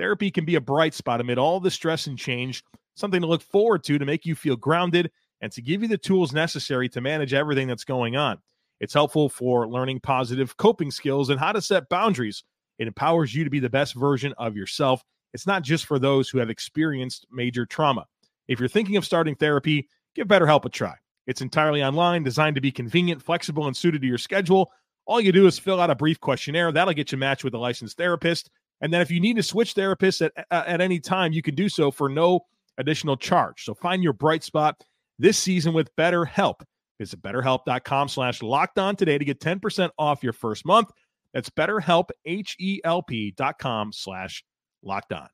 Therapy 0.00 0.30
can 0.30 0.46
be 0.46 0.54
a 0.54 0.62
bright 0.62 0.94
spot 0.94 1.20
amid 1.20 1.36
all 1.36 1.60
the 1.60 1.70
stress 1.70 2.06
and 2.06 2.16
change, 2.16 2.64
something 2.94 3.20
to 3.20 3.26
look 3.26 3.42
forward 3.42 3.84
to 3.84 3.98
to 3.98 4.06
make 4.06 4.24
you 4.24 4.34
feel 4.34 4.56
grounded 4.56 5.10
and 5.42 5.52
to 5.52 5.60
give 5.60 5.82
you 5.82 5.88
the 5.88 5.98
tools 5.98 6.32
necessary 6.32 6.88
to 6.88 7.02
manage 7.02 7.34
everything 7.34 7.68
that's 7.68 7.84
going 7.84 8.16
on. 8.16 8.38
It's 8.80 8.94
helpful 8.94 9.28
for 9.28 9.68
learning 9.68 10.00
positive 10.00 10.56
coping 10.56 10.90
skills 10.90 11.28
and 11.28 11.38
how 11.38 11.52
to 11.52 11.60
set 11.60 11.90
boundaries. 11.90 12.44
It 12.78 12.86
empowers 12.86 13.34
you 13.34 13.44
to 13.44 13.50
be 13.50 13.60
the 13.60 13.68
best 13.68 13.94
version 13.94 14.32
of 14.38 14.56
yourself. 14.56 15.02
It's 15.34 15.46
not 15.46 15.64
just 15.64 15.84
for 15.84 15.98
those 15.98 16.30
who 16.30 16.38
have 16.38 16.48
experienced 16.48 17.26
major 17.30 17.66
trauma. 17.66 18.06
If 18.48 18.58
you're 18.58 18.70
thinking 18.70 18.96
of 18.96 19.04
starting 19.04 19.34
therapy, 19.34 19.86
give 20.14 20.28
BetterHelp 20.28 20.64
a 20.64 20.70
try. 20.70 20.94
It's 21.26 21.42
entirely 21.42 21.84
online, 21.84 22.22
designed 22.22 22.54
to 22.54 22.62
be 22.62 22.72
convenient, 22.72 23.22
flexible, 23.22 23.66
and 23.66 23.76
suited 23.76 24.00
to 24.00 24.08
your 24.08 24.16
schedule. 24.16 24.72
All 25.04 25.20
you 25.20 25.30
do 25.30 25.46
is 25.46 25.58
fill 25.58 25.78
out 25.78 25.90
a 25.90 25.94
brief 25.94 26.18
questionnaire. 26.20 26.72
That'll 26.72 26.94
get 26.94 27.12
you 27.12 27.18
matched 27.18 27.44
with 27.44 27.52
a 27.52 27.58
licensed 27.58 27.98
therapist. 27.98 28.48
And 28.80 28.92
then 28.92 29.00
if 29.00 29.10
you 29.10 29.20
need 29.20 29.36
to 29.36 29.42
switch 29.42 29.74
therapists 29.74 30.22
at, 30.22 30.46
at 30.50 30.80
any 30.80 31.00
time, 31.00 31.32
you 31.32 31.42
can 31.42 31.54
do 31.54 31.68
so 31.68 31.90
for 31.90 32.08
no 32.08 32.40
additional 32.78 33.16
charge. 33.16 33.64
So 33.64 33.74
find 33.74 34.02
your 34.02 34.12
bright 34.12 34.42
spot 34.42 34.82
this 35.18 35.38
season 35.38 35.72
with 35.74 35.94
BetterHelp. 35.96 36.62
Visit 36.98 37.22
betterhelp.com 37.22 38.08
slash 38.08 38.42
locked 38.42 38.78
on 38.78 38.96
today 38.96 39.18
to 39.18 39.24
get 39.24 39.40
10% 39.40 39.90
off 39.98 40.22
your 40.22 40.32
first 40.32 40.66
month. 40.66 40.90
That's 41.32 41.50
betterhelp, 41.50 42.10
H-E-L-P 42.24 43.34
dot 43.36 43.58
com 43.58 43.92
slash 43.92 44.44
locked 44.82 45.12
on. 45.12 45.28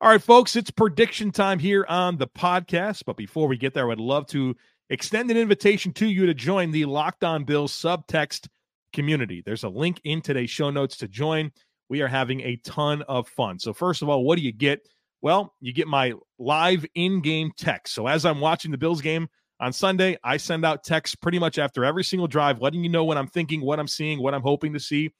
All 0.00 0.10
right, 0.10 0.22
folks, 0.22 0.56
it's 0.56 0.70
prediction 0.70 1.30
time 1.30 1.58
here 1.58 1.86
on 1.88 2.18
the 2.18 2.26
podcast. 2.26 3.04
But 3.06 3.16
before 3.16 3.48
we 3.48 3.56
get 3.56 3.74
there, 3.74 3.84
I 3.84 3.88
would 3.88 4.00
love 4.00 4.26
to 4.28 4.54
extend 4.90 5.30
an 5.30 5.36
invitation 5.36 5.92
to 5.94 6.06
you 6.06 6.26
to 6.26 6.34
join 6.34 6.70
the 6.70 6.84
Locked 6.84 7.24
On 7.24 7.44
Bills 7.44 7.72
subtext 7.72 8.48
community. 8.92 9.42
There's 9.44 9.64
a 9.64 9.68
link 9.68 10.00
in 10.04 10.22
today's 10.22 10.50
show 10.50 10.70
notes 10.70 10.96
to 10.98 11.08
join. 11.08 11.50
We 11.88 12.00
are 12.02 12.08
having 12.08 12.40
a 12.40 12.56
ton 12.56 13.02
of 13.02 13.28
fun. 13.28 13.58
So, 13.58 13.72
first 13.72 14.02
of 14.02 14.08
all, 14.08 14.24
what 14.24 14.36
do 14.36 14.42
you 14.42 14.52
get? 14.52 14.86
Well, 15.22 15.54
you 15.60 15.72
get 15.72 15.88
my 15.88 16.12
live 16.38 16.84
in 16.94 17.20
game 17.20 17.50
text. 17.56 17.94
So 17.94 18.06
as 18.06 18.24
I'm 18.24 18.40
watching 18.40 18.70
the 18.70 18.78
Bills 18.78 19.00
game 19.00 19.28
on 19.60 19.72
Sunday, 19.72 20.16
I 20.22 20.36
send 20.36 20.64
out 20.64 20.84
texts 20.84 21.16
pretty 21.16 21.38
much 21.38 21.58
after 21.58 21.84
every 21.84 22.04
single 22.04 22.28
drive, 22.28 22.60
letting 22.60 22.84
you 22.84 22.90
know 22.90 23.04
what 23.04 23.16
I'm 23.16 23.26
thinking, 23.26 23.60
what 23.60 23.80
I'm 23.80 23.88
seeing, 23.88 24.22
what 24.22 24.34
I'm 24.34 24.42
hoping 24.42 24.72
to 24.74 24.80
see. 24.80 25.10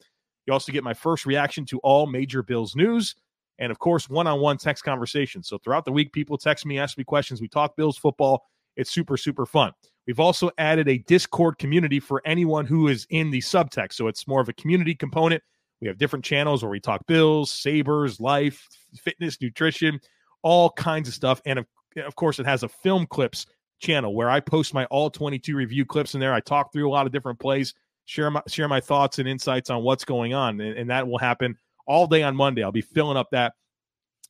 You 0.47 0.53
also 0.53 0.71
get 0.71 0.85
my 0.85 0.95
first 0.95 1.27
reaction 1.27 1.65
to 1.67 1.79
all 1.81 2.07
major 2.07 2.43
Bills 2.43 2.77
news. 2.77 3.17
And 3.59 3.73
of 3.73 3.79
course, 3.79 4.09
one 4.09 4.27
on 4.27 4.41
one 4.41 4.59
text 4.59 4.85
conversations. 4.85 5.49
So 5.49 5.59
throughout 5.59 5.85
the 5.85 5.93
week, 5.93 6.13
people 6.13 6.37
text 6.37 6.67
me, 6.67 6.79
ask 6.79 6.99
me 6.99 7.05
questions. 7.05 7.41
We 7.41 7.49
talk 7.49 7.75
Bills 7.75 7.97
football. 7.97 8.45
It's 8.77 8.91
super, 8.91 9.17
super 9.17 9.47
fun. 9.47 9.73
We've 10.07 10.21
also 10.21 10.51
added 10.59 10.89
a 10.89 10.99
Discord 10.99 11.59
community 11.59 11.99
for 11.99 12.23
anyone 12.25 12.67
who 12.67 12.89
is 12.89 13.07
in 13.11 13.31
the 13.31 13.41
subtext. 13.41 13.95
So 13.95 14.07
it's 14.07 14.29
more 14.29 14.41
of 14.41 14.49
a 14.49 14.53
community 14.53 14.95
component. 14.95 15.43
We 15.81 15.89
have 15.89 15.99
different 15.99 16.25
channels 16.25 16.63
where 16.63 16.71
we 16.71 16.81
talk 16.81 17.07
bills, 17.07 17.53
Sabres, 17.53 18.19
life, 18.21 18.67
fitness, 18.99 19.41
nutrition, 19.41 20.01
all 20.43 20.71
kinds 20.71 21.09
of 21.09 21.15
stuff. 21.15 21.41
And 21.45 21.59
of, 21.59 21.67
of 22.05 22.15
course, 22.15 22.39
it 22.39 22.47
has 22.47 22.63
a 22.63 22.69
film 22.69 23.07
clips 23.07 23.47
channel 23.79 24.15
where 24.15 24.31
I 24.31 24.41
post 24.41 24.75
my 24.75 24.87
all 24.87 25.11
22 25.11 25.55
review 25.55 25.85
clips 25.85 26.15
in 26.15 26.21
there. 26.21 26.33
I 26.33 26.41
talk 26.41 26.73
through 26.73 26.89
a 26.89 26.93
lot 26.93 27.07
of 27.07 27.13
different 27.13 27.39
plays, 27.39 27.75
share 28.07 28.31
my 28.31 28.43
share 28.49 28.69
my 28.69 28.81
thoughts 28.81 29.19
and 29.19 29.29
insights 29.29 29.71
on 29.71 29.83
what's 29.83 30.05
going 30.05 30.35
on, 30.35 30.61
and, 30.61 30.79
and 30.79 30.91
that 30.91 31.07
will 31.07 31.19
happen 31.19 31.57
all 31.87 32.07
day 32.07 32.23
on 32.23 32.35
Monday. 32.35 32.63
I'll 32.63 32.73
be 32.73 32.81
filling 32.81 33.17
up 33.17 33.31
that 33.33 33.53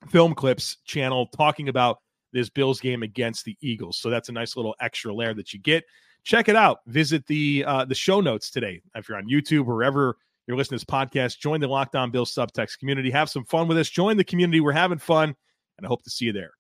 film 0.09 0.35
clips 0.35 0.79
channel 0.85 1.27
talking 1.27 1.69
about 1.69 1.99
this 2.33 2.51
Bills 2.51 2.81
game 2.81 3.03
against 3.03 3.45
the 3.45 3.57
Eagles. 3.61 3.99
So 3.99 4.11
that's 4.11 4.29
a 4.29 4.33
nice 4.33 4.57
little 4.57 4.75
extra 4.81 5.15
layer 5.15 5.35
that 5.35 5.53
you 5.53 5.61
get. 5.61 5.85
Check 6.25 6.49
it 6.49 6.57
out. 6.57 6.81
Visit 6.87 7.27
the 7.27 7.65
uh, 7.67 7.85
the 7.85 7.95
show 7.95 8.21
notes 8.21 8.51
today. 8.51 8.83
If 8.95 9.09
you're 9.09 9.19
on 9.19 9.29
YouTube 9.29 9.69
or 9.69 9.77
wherever 9.77 10.17
you're 10.47 10.57
listening 10.57 10.79
to 10.79 10.87
this 10.87 10.95
podcast, 10.95 11.39
join 11.39 11.61
the 11.61 11.69
Locked 11.69 11.97
On 11.97 12.11
Bills 12.11 12.35
subtext 12.35 12.79
community. 12.79 13.11
Have 13.11 13.29
some 13.29 13.45
fun 13.45 13.69
with 13.69 13.79
us. 13.79 13.89
Join 13.89 14.17
the 14.17 14.25
community. 14.25 14.61
We're 14.61 14.73
having 14.73 14.99
fun, 14.99 15.35
and 15.79 15.87
I 15.87 15.89
hope 15.89 16.03
to 16.05 16.11
see 16.11 16.27
you 16.27 16.33
there. 16.33 16.53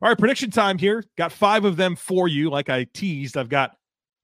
All 0.00 0.08
right, 0.08 0.18
prediction 0.18 0.50
time 0.50 0.78
here. 0.78 1.04
Got 1.16 1.32
five 1.32 1.64
of 1.64 1.76
them 1.76 1.96
for 1.96 2.28
you. 2.28 2.50
Like 2.50 2.70
I 2.70 2.84
teased, 2.94 3.36
I've 3.36 3.48
got 3.48 3.72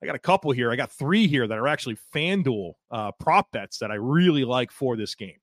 I 0.02 0.06
got 0.06 0.14
a 0.14 0.20
couple 0.20 0.50
here. 0.52 0.70
I 0.70 0.76
got 0.76 0.92
three 0.92 1.26
here 1.26 1.46
that 1.46 1.58
are 1.58 1.66
actually 1.66 1.96
FanDuel 2.14 2.72
uh, 2.90 3.12
prop 3.18 3.50
bets 3.52 3.78
that 3.78 3.90
I 3.90 3.94
really 3.94 4.44
like 4.44 4.70
for 4.70 4.96
this 4.96 5.14
game. 5.14 5.38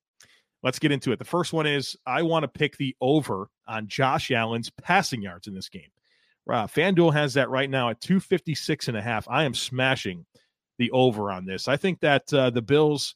Let's 0.63 0.77
get 0.77 0.91
into 0.91 1.11
it. 1.11 1.19
The 1.19 1.25
first 1.25 1.51
one 1.51 1.65
is 1.65 1.97
I 2.05 2.21
want 2.21 2.43
to 2.43 2.47
pick 2.47 2.77
the 2.77 2.95
over 3.01 3.49
on 3.67 3.87
Josh 3.87 4.29
Allen's 4.29 4.69
passing 4.69 5.21
yards 5.21 5.47
in 5.47 5.55
this 5.55 5.67
game. 5.67 5.89
Uh, 6.47 6.67
FanDuel 6.67 7.13
has 7.13 7.33
that 7.35 7.49
right 7.49 7.69
now 7.69 7.89
at 7.89 8.01
256 8.01 8.87
and 8.87 8.97
a 8.97 9.01
half. 9.01 9.27
I 9.29 9.43
am 9.43 9.53
smashing 9.53 10.25
the 10.77 10.91
over 10.91 11.31
on 11.31 11.45
this. 11.45 11.67
I 11.67 11.77
think 11.77 11.99
that 12.01 12.31
uh, 12.33 12.49
the 12.49 12.61
Bills 12.61 13.15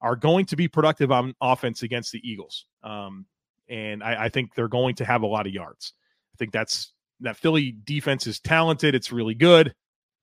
are 0.00 0.16
going 0.16 0.46
to 0.46 0.56
be 0.56 0.68
productive 0.68 1.10
on 1.10 1.34
offense 1.40 1.82
against 1.82 2.12
the 2.12 2.20
Eagles. 2.28 2.66
Um, 2.82 3.26
and 3.68 4.02
I, 4.02 4.24
I 4.24 4.28
think 4.28 4.54
they're 4.54 4.68
going 4.68 4.94
to 4.96 5.04
have 5.04 5.22
a 5.22 5.26
lot 5.26 5.46
of 5.46 5.52
yards 5.52 5.92
I 6.32 6.36
think 6.38 6.52
that's 6.52 6.92
that 7.20 7.36
Philly 7.36 7.74
defense 7.84 8.28
is 8.28 8.38
talented. 8.38 8.94
It's 8.94 9.10
really 9.10 9.34
good. 9.34 9.74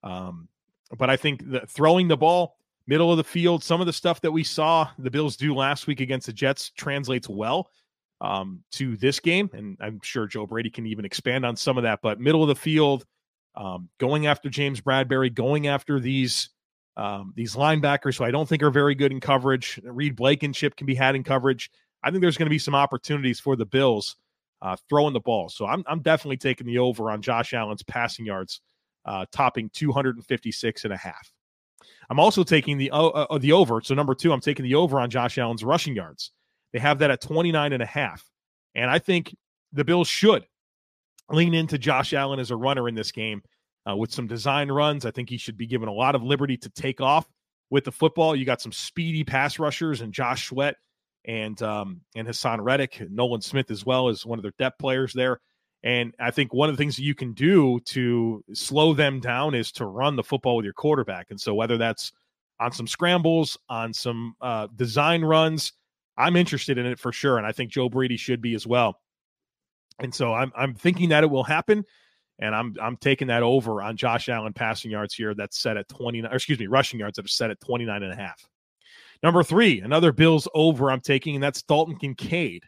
Um, 0.02 0.48
but 0.96 1.10
I 1.10 1.16
think 1.18 1.50
that 1.50 1.68
throwing 1.68 2.08
the 2.08 2.16
ball 2.16 2.56
middle 2.86 3.10
of 3.10 3.18
the 3.18 3.24
field, 3.24 3.62
some 3.62 3.82
of 3.82 3.86
the 3.86 3.92
stuff 3.92 4.22
that 4.22 4.32
we 4.32 4.42
saw 4.42 4.88
the 4.98 5.10
Bills 5.10 5.36
do 5.36 5.54
last 5.54 5.86
week 5.86 6.00
against 6.00 6.26
the 6.26 6.32
Jets 6.32 6.70
translates 6.70 7.28
well 7.28 7.70
um, 8.22 8.62
to 8.72 8.96
this 8.96 9.20
game. 9.20 9.50
And 9.52 9.76
I'm 9.78 10.00
sure 10.02 10.26
Joe 10.26 10.46
Brady 10.46 10.70
can 10.70 10.86
even 10.86 11.04
expand 11.04 11.44
on 11.44 11.54
some 11.54 11.76
of 11.76 11.82
that. 11.82 12.00
But 12.02 12.18
middle 12.18 12.42
of 12.42 12.48
the 12.48 12.56
field, 12.56 13.04
um, 13.56 13.90
going 13.98 14.26
after 14.26 14.48
James 14.48 14.80
Bradberry, 14.80 15.34
going 15.34 15.66
after 15.66 16.00
these 16.00 16.48
um, 16.96 17.32
these 17.36 17.54
linebackers 17.54 18.18
who 18.18 18.24
I 18.24 18.30
don't 18.30 18.48
think 18.48 18.62
are 18.62 18.70
very 18.70 18.94
good 18.94 19.12
in 19.12 19.20
coverage. 19.20 19.80
Reed 19.84 20.16
Blankenship 20.16 20.76
can 20.76 20.86
be 20.86 20.94
had 20.94 21.14
in 21.14 21.24
coverage. 21.24 21.70
I 22.02 22.10
think 22.10 22.22
there's 22.22 22.36
going 22.36 22.46
to 22.46 22.50
be 22.50 22.58
some 22.58 22.74
opportunities 22.74 23.40
for 23.40 23.56
the 23.56 23.66
Bills 23.66 24.16
uh, 24.62 24.76
throwing 24.88 25.12
the 25.12 25.20
ball. 25.20 25.48
So 25.48 25.66
I'm, 25.66 25.84
I'm 25.86 26.00
definitely 26.00 26.38
taking 26.38 26.66
the 26.66 26.78
over 26.78 27.10
on 27.10 27.20
Josh 27.20 27.52
Allen's 27.52 27.82
passing 27.82 28.24
yards, 28.24 28.60
uh, 29.04 29.26
topping 29.32 29.70
256 29.74 30.84
and 30.84 30.92
a 30.92 30.96
half. 30.96 31.32
I'm 32.08 32.20
also 32.20 32.42
taking 32.42 32.78
the 32.78 32.90
uh, 32.90 33.08
uh, 33.08 33.38
the 33.38 33.52
over. 33.52 33.80
So 33.82 33.94
number 33.94 34.14
two, 34.14 34.32
I'm 34.32 34.40
taking 34.40 34.64
the 34.64 34.76
over 34.76 35.00
on 35.00 35.10
Josh 35.10 35.38
Allen's 35.38 35.64
rushing 35.64 35.94
yards. 35.94 36.30
They 36.72 36.78
have 36.78 36.98
that 37.00 37.10
at 37.10 37.20
29 37.20 37.72
and 37.72 37.82
a 37.82 37.86
half. 37.86 38.24
And 38.74 38.90
I 38.90 38.98
think 38.98 39.36
the 39.72 39.84
Bills 39.84 40.08
should 40.08 40.46
lean 41.30 41.54
into 41.54 41.78
Josh 41.78 42.12
Allen 42.12 42.38
as 42.38 42.50
a 42.50 42.56
runner 42.56 42.88
in 42.88 42.94
this 42.94 43.12
game 43.12 43.42
uh, 43.88 43.96
with 43.96 44.12
some 44.12 44.26
design 44.26 44.70
runs. 44.70 45.06
I 45.06 45.10
think 45.10 45.28
he 45.28 45.38
should 45.38 45.56
be 45.56 45.66
given 45.66 45.88
a 45.88 45.92
lot 45.92 46.14
of 46.14 46.22
liberty 46.22 46.56
to 46.58 46.70
take 46.70 47.00
off 47.00 47.26
with 47.70 47.84
the 47.84 47.92
football. 47.92 48.34
You 48.34 48.44
got 48.44 48.60
some 48.60 48.72
speedy 48.72 49.24
pass 49.24 49.58
rushers 49.58 50.00
and 50.00 50.12
Josh 50.12 50.48
Sweat 50.48 50.76
and 51.24 51.60
um, 51.62 52.00
and 52.14 52.26
Haason 52.26 52.58
Reddick, 52.60 53.02
Nolan 53.10 53.40
Smith 53.40 53.70
as 53.70 53.84
well 53.84 54.08
as 54.08 54.24
one 54.24 54.38
of 54.38 54.42
their 54.42 54.54
depth 54.58 54.78
players 54.78 55.12
there. 55.12 55.40
And 55.82 56.14
I 56.18 56.30
think 56.30 56.52
one 56.52 56.68
of 56.68 56.76
the 56.76 56.82
things 56.82 56.96
that 56.96 57.02
you 57.02 57.14
can 57.14 57.32
do 57.32 57.78
to 57.86 58.42
slow 58.54 58.92
them 58.94 59.20
down 59.20 59.54
is 59.54 59.70
to 59.72 59.86
run 59.86 60.16
the 60.16 60.24
football 60.24 60.56
with 60.56 60.64
your 60.64 60.72
quarterback. 60.74 61.26
And 61.30 61.40
so 61.40 61.54
whether 61.54 61.76
that's 61.76 62.12
on 62.58 62.72
some 62.72 62.86
scrambles, 62.86 63.56
on 63.68 63.92
some 63.92 64.34
uh, 64.40 64.66
design 64.74 65.22
runs, 65.22 65.72
I'm 66.16 66.34
interested 66.34 66.78
in 66.78 66.86
it 66.86 66.98
for 66.98 67.12
sure. 67.12 67.38
And 67.38 67.46
I 67.46 67.52
think 67.52 67.70
Joe 67.70 67.88
Brady 67.88 68.16
should 68.16 68.40
be 68.40 68.54
as 68.54 68.66
well. 68.66 69.00
And 69.98 70.14
so 70.14 70.34
I'm 70.34 70.52
I'm 70.56 70.74
thinking 70.74 71.10
that 71.10 71.24
it 71.24 71.30
will 71.30 71.44
happen. 71.44 71.84
And 72.38 72.54
I'm 72.54 72.74
I'm 72.80 72.96
taking 72.96 73.28
that 73.28 73.42
over 73.42 73.80
on 73.82 73.96
Josh 73.96 74.28
Allen 74.28 74.52
passing 74.52 74.90
yards 74.90 75.14
here. 75.14 75.34
That's 75.34 75.58
set 75.58 75.76
at 75.76 75.88
29, 75.88 76.30
excuse 76.32 76.58
me, 76.58 76.66
rushing 76.66 77.00
yards 77.00 77.16
that 77.16 77.24
are 77.24 77.28
set 77.28 77.50
at 77.50 77.60
29 77.60 78.02
and 78.02 78.12
a 78.12 78.16
half. 78.16 78.46
Number 79.22 79.42
three, 79.42 79.80
another 79.80 80.12
Bills 80.12 80.46
over 80.54 80.90
I'm 80.90 81.00
taking, 81.00 81.34
and 81.34 81.42
that's 81.42 81.62
Dalton 81.62 81.96
Kincaid 81.96 82.64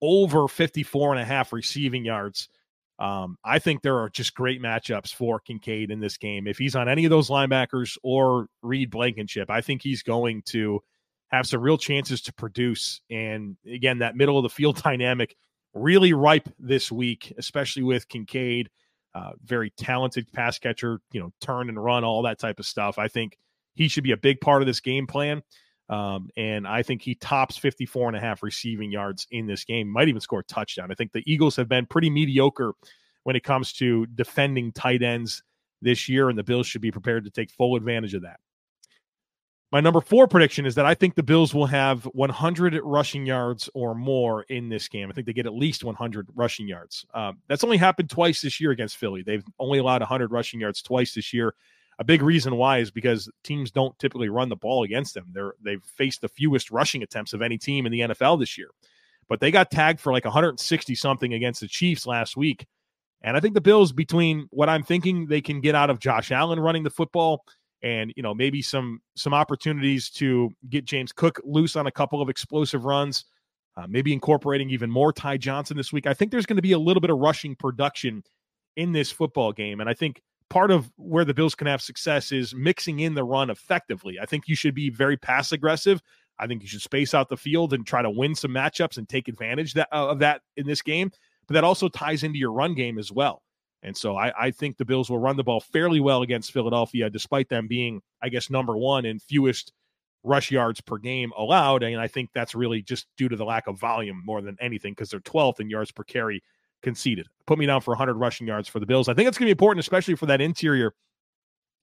over 0.00 0.48
54 0.48 1.12
and 1.12 1.20
a 1.20 1.24
half 1.24 1.52
receiving 1.52 2.04
yards. 2.04 2.48
Um, 2.98 3.36
I 3.44 3.58
think 3.58 3.82
there 3.82 3.98
are 3.98 4.10
just 4.10 4.34
great 4.34 4.60
matchups 4.60 5.14
for 5.14 5.40
Kincaid 5.40 5.90
in 5.90 6.00
this 6.00 6.16
game. 6.16 6.46
If 6.46 6.58
he's 6.58 6.76
on 6.76 6.88
any 6.88 7.04
of 7.04 7.10
those 7.10 7.30
linebackers 7.30 7.96
or 8.02 8.48
Reed 8.62 8.90
Blankenship, 8.90 9.50
I 9.50 9.60
think 9.60 9.82
he's 9.82 10.02
going 10.02 10.42
to 10.46 10.80
have 11.30 11.46
some 11.46 11.60
real 11.60 11.78
chances 11.78 12.20
to 12.22 12.32
produce. 12.34 13.00
And 13.10 13.56
again, 13.66 13.98
that 13.98 14.16
middle 14.16 14.38
of 14.38 14.42
the 14.42 14.50
field 14.50 14.82
dynamic 14.82 15.36
really 15.74 16.12
ripe 16.12 16.48
this 16.58 16.92
week, 16.92 17.32
especially 17.38 17.82
with 17.82 18.08
Kincaid, 18.08 18.68
uh, 19.14 19.32
very 19.44 19.70
talented 19.70 20.32
pass 20.32 20.58
catcher, 20.58 21.00
you 21.12 21.20
know, 21.20 21.32
turn 21.40 21.68
and 21.68 21.82
run, 21.82 22.04
all 22.04 22.22
that 22.22 22.38
type 22.38 22.58
of 22.58 22.66
stuff. 22.66 22.98
I 22.98 23.08
think 23.08 23.38
he 23.74 23.88
should 23.88 24.04
be 24.04 24.12
a 24.12 24.16
big 24.16 24.40
part 24.40 24.62
of 24.62 24.66
this 24.66 24.80
game 24.80 25.06
plan. 25.06 25.42
Um, 25.88 26.30
and 26.36 26.66
I 26.66 26.82
think 26.82 27.02
he 27.02 27.14
tops 27.14 27.56
54 27.58 28.08
and 28.08 28.16
a 28.16 28.20
half 28.20 28.42
receiving 28.42 28.90
yards 28.90 29.26
in 29.30 29.46
this 29.46 29.64
game, 29.64 29.88
might 29.88 30.08
even 30.08 30.20
score 30.20 30.40
a 30.40 30.44
touchdown. 30.44 30.90
I 30.90 30.94
think 30.94 31.12
the 31.12 31.22
Eagles 31.26 31.56
have 31.56 31.68
been 31.68 31.86
pretty 31.86 32.08
mediocre 32.08 32.72
when 33.24 33.36
it 33.36 33.44
comes 33.44 33.72
to 33.74 34.06
defending 34.06 34.72
tight 34.72 35.02
ends 35.02 35.42
this 35.82 36.08
year, 36.08 36.28
and 36.28 36.38
the 36.38 36.44
Bills 36.44 36.66
should 36.66 36.80
be 36.80 36.90
prepared 36.90 37.24
to 37.24 37.30
take 37.30 37.50
full 37.50 37.76
advantage 37.76 38.14
of 38.14 38.22
that. 38.22 38.40
My 39.72 39.80
number 39.80 40.02
four 40.02 40.28
prediction 40.28 40.66
is 40.66 40.74
that 40.74 40.84
I 40.84 40.94
think 40.94 41.14
the 41.14 41.22
Bills 41.22 41.54
will 41.54 41.66
have 41.66 42.04
100 42.12 42.78
rushing 42.84 43.24
yards 43.24 43.70
or 43.72 43.94
more 43.94 44.42
in 44.44 44.68
this 44.68 44.86
game. 44.86 45.08
I 45.10 45.14
think 45.14 45.26
they 45.26 45.32
get 45.32 45.46
at 45.46 45.54
least 45.54 45.82
100 45.82 46.28
rushing 46.34 46.68
yards. 46.68 47.06
Um, 47.14 47.38
that's 47.48 47.64
only 47.64 47.78
happened 47.78 48.10
twice 48.10 48.42
this 48.42 48.60
year 48.60 48.70
against 48.70 48.98
Philly. 48.98 49.22
They've 49.22 49.44
only 49.58 49.78
allowed 49.78 50.02
100 50.02 50.30
rushing 50.30 50.60
yards 50.60 50.82
twice 50.82 51.14
this 51.14 51.32
year 51.32 51.54
a 51.98 52.04
big 52.04 52.22
reason 52.22 52.56
why 52.56 52.78
is 52.78 52.90
because 52.90 53.30
teams 53.44 53.70
don't 53.70 53.96
typically 53.98 54.28
run 54.28 54.48
the 54.48 54.56
ball 54.56 54.82
against 54.82 55.14
them. 55.14 55.26
They're 55.32 55.54
they've 55.62 55.82
faced 55.84 56.20
the 56.20 56.28
fewest 56.28 56.70
rushing 56.70 57.02
attempts 57.02 57.32
of 57.32 57.42
any 57.42 57.58
team 57.58 57.86
in 57.86 57.92
the 57.92 58.00
NFL 58.00 58.40
this 58.40 58.56
year. 58.56 58.70
But 59.28 59.40
they 59.40 59.50
got 59.50 59.70
tagged 59.70 60.00
for 60.00 60.12
like 60.12 60.24
160 60.24 60.94
something 60.94 61.32
against 61.34 61.60
the 61.60 61.68
Chiefs 61.68 62.06
last 62.06 62.36
week. 62.36 62.66
And 63.22 63.36
I 63.36 63.40
think 63.40 63.54
the 63.54 63.60
Bills, 63.60 63.92
between 63.92 64.48
what 64.50 64.68
I'm 64.68 64.82
thinking 64.82 65.26
they 65.26 65.40
can 65.40 65.60
get 65.60 65.76
out 65.76 65.90
of 65.90 66.00
Josh 66.00 66.32
Allen 66.32 66.58
running 66.58 66.82
the 66.82 66.90
football 66.90 67.44
and 67.82 68.12
you 68.16 68.22
know 68.22 68.34
maybe 68.34 68.62
some 68.62 69.00
some 69.16 69.34
opportunities 69.34 70.10
to 70.10 70.50
get 70.68 70.84
James 70.84 71.12
Cook 71.12 71.40
loose 71.44 71.76
on 71.76 71.86
a 71.86 71.90
couple 71.90 72.22
of 72.22 72.28
explosive 72.28 72.84
runs, 72.84 73.24
uh, 73.76 73.86
maybe 73.88 74.12
incorporating 74.12 74.70
even 74.70 74.90
more 74.90 75.12
Ty 75.12 75.38
Johnson 75.38 75.76
this 75.76 75.92
week. 75.92 76.06
I 76.06 76.14
think 76.14 76.30
there's 76.30 76.46
going 76.46 76.56
to 76.56 76.62
be 76.62 76.72
a 76.72 76.78
little 76.78 77.00
bit 77.00 77.10
of 77.10 77.18
rushing 77.18 77.54
production 77.56 78.22
in 78.76 78.92
this 78.92 79.10
football 79.10 79.52
game, 79.52 79.80
and 79.80 79.88
I 79.88 79.94
think 79.94 80.22
part 80.48 80.70
of 80.70 80.90
where 80.96 81.24
the 81.24 81.32
Bills 81.32 81.54
can 81.54 81.66
have 81.66 81.80
success 81.80 82.30
is 82.30 82.54
mixing 82.54 83.00
in 83.00 83.14
the 83.14 83.24
run 83.24 83.48
effectively. 83.48 84.18
I 84.20 84.26
think 84.26 84.48
you 84.48 84.54
should 84.54 84.74
be 84.74 84.90
very 84.90 85.16
pass 85.16 85.50
aggressive. 85.50 86.02
I 86.38 86.46
think 86.46 86.62
you 86.62 86.68
should 86.68 86.82
space 86.82 87.14
out 87.14 87.28
the 87.28 87.36
field 87.36 87.72
and 87.72 87.86
try 87.86 88.02
to 88.02 88.10
win 88.10 88.34
some 88.34 88.50
matchups 88.50 88.98
and 88.98 89.08
take 89.08 89.28
advantage 89.28 89.74
that, 89.74 89.88
uh, 89.92 90.08
of 90.08 90.18
that 90.18 90.42
in 90.56 90.66
this 90.66 90.82
game. 90.82 91.10
But 91.46 91.54
that 91.54 91.64
also 91.64 91.88
ties 91.88 92.22
into 92.22 92.38
your 92.38 92.52
run 92.52 92.74
game 92.74 92.98
as 92.98 93.10
well. 93.10 93.42
And 93.82 93.96
so 93.96 94.16
I, 94.16 94.32
I, 94.38 94.50
think 94.52 94.76
the 94.76 94.84
Bills 94.84 95.10
will 95.10 95.18
run 95.18 95.36
the 95.36 95.42
ball 95.42 95.60
fairly 95.60 95.98
well 95.98 96.22
against 96.22 96.52
Philadelphia, 96.52 97.10
despite 97.10 97.48
them 97.48 97.66
being, 97.66 98.00
I 98.22 98.28
guess, 98.28 98.48
number 98.48 98.76
one 98.76 99.04
in 99.04 99.18
fewest 99.18 99.72
rush 100.22 100.50
yards 100.50 100.80
per 100.80 100.98
game 100.98 101.32
allowed. 101.36 101.82
And 101.82 102.00
I 102.00 102.06
think 102.06 102.30
that's 102.32 102.54
really 102.54 102.82
just 102.82 103.06
due 103.16 103.28
to 103.28 103.36
the 103.36 103.44
lack 103.44 103.66
of 103.66 103.80
volume 103.80 104.22
more 104.24 104.40
than 104.40 104.56
anything 104.60 104.92
because 104.92 105.10
they're 105.10 105.20
12th 105.20 105.58
in 105.60 105.68
yards 105.68 105.90
per 105.90 106.04
carry 106.04 106.42
conceded. 106.82 107.28
Put 107.46 107.58
me 107.58 107.66
down 107.66 107.80
for 107.80 107.92
100 107.92 108.14
rushing 108.14 108.46
yards 108.46 108.68
for 108.68 108.80
the 108.80 108.86
Bills. 108.86 109.08
I 109.08 109.14
think 109.14 109.28
it's 109.28 109.38
going 109.38 109.46
to 109.46 109.54
be 109.54 109.58
important, 109.58 109.80
especially 109.80 110.14
for 110.14 110.26
that 110.26 110.40
interior 110.40 110.94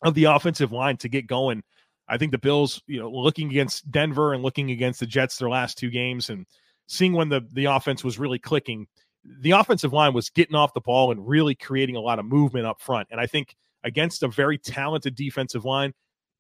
of 0.03 0.13
the 0.13 0.25
offensive 0.25 0.71
line 0.71 0.97
to 0.97 1.09
get 1.09 1.27
going. 1.27 1.63
I 2.07 2.17
think 2.17 2.31
the 2.31 2.38
Bills, 2.38 2.81
you 2.88 2.99
know, 2.99 3.09
looking 3.09 3.49
against 3.49 3.89
Denver 3.91 4.33
and 4.33 4.41
looking 4.41 4.71
against 4.71 4.99
the 4.99 5.05
Jets 5.05 5.38
their 5.38 5.49
last 5.49 5.77
two 5.77 5.89
games 5.89 6.29
and 6.29 6.45
seeing 6.88 7.13
when 7.13 7.29
the 7.29 7.41
the 7.51 7.65
offense 7.65 8.03
was 8.03 8.17
really 8.17 8.39
clicking, 8.39 8.88
the 9.23 9.51
offensive 9.51 9.93
line 9.93 10.13
was 10.13 10.29
getting 10.29 10.55
off 10.55 10.73
the 10.73 10.82
ball 10.82 11.12
and 11.12 11.27
really 11.27 11.55
creating 11.55 11.95
a 11.95 12.01
lot 12.01 12.19
of 12.19 12.25
movement 12.25 12.65
up 12.65 12.82
front. 12.82 13.08
And 13.12 13.19
I 13.19 13.25
think 13.25 13.55
against 13.84 14.23
a 14.23 14.27
very 14.27 14.58
talented 14.58 15.15
defensive 15.15 15.65
line, 15.65 15.93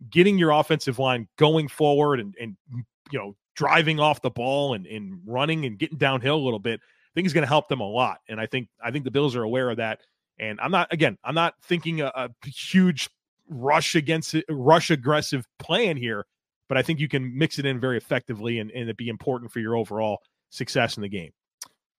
getting 0.09 0.37
your 0.37 0.51
offensive 0.51 0.99
line 0.99 1.27
going 1.37 1.67
forward 1.67 2.19
and 2.19 2.35
and 2.39 2.55
mm, 2.73 2.81
you 3.11 3.19
know 3.19 3.35
driving 3.55 3.99
off 3.99 4.21
the 4.21 4.29
ball 4.29 4.73
and, 4.73 4.87
and 4.87 5.19
running 5.25 5.65
and 5.65 5.77
getting 5.77 5.97
downhill 5.97 6.35
a 6.35 6.39
little 6.39 6.59
bit, 6.59 6.79
I 6.79 7.11
think 7.13 7.27
is 7.27 7.33
going 7.33 7.43
to 7.43 7.47
help 7.47 7.67
them 7.67 7.81
a 7.81 7.87
lot. 7.87 8.19
And 8.29 8.39
I 8.39 8.45
think 8.45 8.69
I 8.83 8.91
think 8.91 9.03
the 9.03 9.11
Bills 9.11 9.35
are 9.35 9.43
aware 9.43 9.69
of 9.69 9.77
that. 9.77 9.99
And 10.39 10.59
I'm 10.61 10.71
not 10.71 10.91
again, 10.93 11.17
I'm 11.23 11.35
not 11.35 11.55
thinking 11.63 12.01
a, 12.01 12.11
a 12.15 12.29
huge 12.45 13.09
rush 13.49 13.95
against 13.95 14.35
rush 14.49 14.89
aggressive 14.89 15.45
plan 15.57 15.97
here, 15.97 16.25
but 16.69 16.77
I 16.77 16.81
think 16.81 16.99
you 16.99 17.09
can 17.09 17.37
mix 17.37 17.59
it 17.59 17.65
in 17.65 17.79
very 17.79 17.97
effectively 17.97 18.59
and, 18.59 18.71
and 18.71 18.89
it 18.89 18.95
be 18.95 19.09
important 19.09 19.51
for 19.51 19.59
your 19.59 19.75
overall 19.75 20.19
success 20.49 20.97
in 20.97 21.01
the 21.01 21.09
game. 21.09 21.31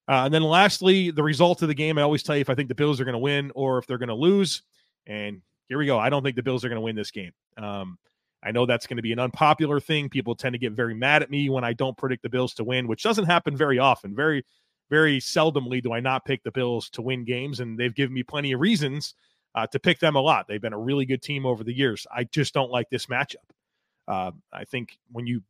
Uh, 0.08 0.24
and 0.24 0.34
then 0.34 0.42
lastly, 0.42 1.10
the 1.10 1.22
result 1.22 1.62
of 1.62 1.68
the 1.68 1.74
game. 1.74 1.98
I 1.98 2.02
always 2.02 2.22
tell 2.22 2.36
you 2.36 2.40
if 2.40 2.50
I 2.50 2.54
think 2.54 2.68
the 2.68 2.74
Bills 2.74 3.00
are 3.00 3.04
going 3.04 3.12
to 3.12 3.18
win 3.18 3.52
or 3.54 3.78
if 3.78 3.86
they're 3.86 3.98
going 3.98 4.08
to 4.08 4.14
lose. 4.14 4.62
And 5.06 5.42
here 5.68 5.78
we 5.78 5.86
go. 5.86 5.98
I 5.98 6.10
don't 6.10 6.22
think 6.22 6.36
the 6.36 6.42
Bills 6.42 6.64
are 6.64 6.68
going 6.68 6.76
to 6.76 6.82
win 6.82 6.96
this 6.96 7.10
game. 7.10 7.32
Um, 7.56 7.98
I 8.42 8.50
know 8.52 8.66
that's 8.66 8.86
going 8.86 8.96
to 8.96 9.02
be 9.02 9.12
an 9.12 9.18
unpopular 9.18 9.80
thing. 9.80 10.08
People 10.08 10.34
tend 10.34 10.54
to 10.54 10.58
get 10.58 10.72
very 10.72 10.94
mad 10.94 11.22
at 11.22 11.30
me 11.30 11.50
when 11.50 11.62
I 11.62 11.74
don't 11.74 11.96
predict 11.96 12.22
the 12.22 12.28
Bills 12.28 12.54
to 12.54 12.64
win, 12.64 12.88
which 12.88 13.02
doesn't 13.02 13.26
happen 13.26 13.56
very 13.56 13.78
often. 13.78 14.14
Very, 14.14 14.44
very 14.88 15.20
seldomly 15.20 15.82
do 15.82 15.92
I 15.92 16.00
not 16.00 16.24
pick 16.24 16.42
the 16.42 16.50
Bills 16.50 16.88
to 16.90 17.02
win 17.02 17.24
games, 17.24 17.60
and 17.60 17.78
they've 17.78 17.94
given 17.94 18.14
me 18.14 18.22
plenty 18.22 18.52
of 18.52 18.60
reasons 18.60 19.14
uh, 19.54 19.66
to 19.68 19.78
pick 19.78 19.98
them 19.98 20.16
a 20.16 20.20
lot. 20.20 20.46
They've 20.48 20.60
been 20.60 20.72
a 20.72 20.78
really 20.78 21.04
good 21.04 21.22
team 21.22 21.44
over 21.44 21.62
the 21.62 21.76
years. 21.76 22.06
I 22.14 22.24
just 22.24 22.54
don't 22.54 22.70
like 22.70 22.88
this 22.90 23.06
matchup. 23.06 23.36
Uh, 24.08 24.32
I 24.52 24.64
think 24.64 24.98
when 25.12 25.26
you 25.26 25.42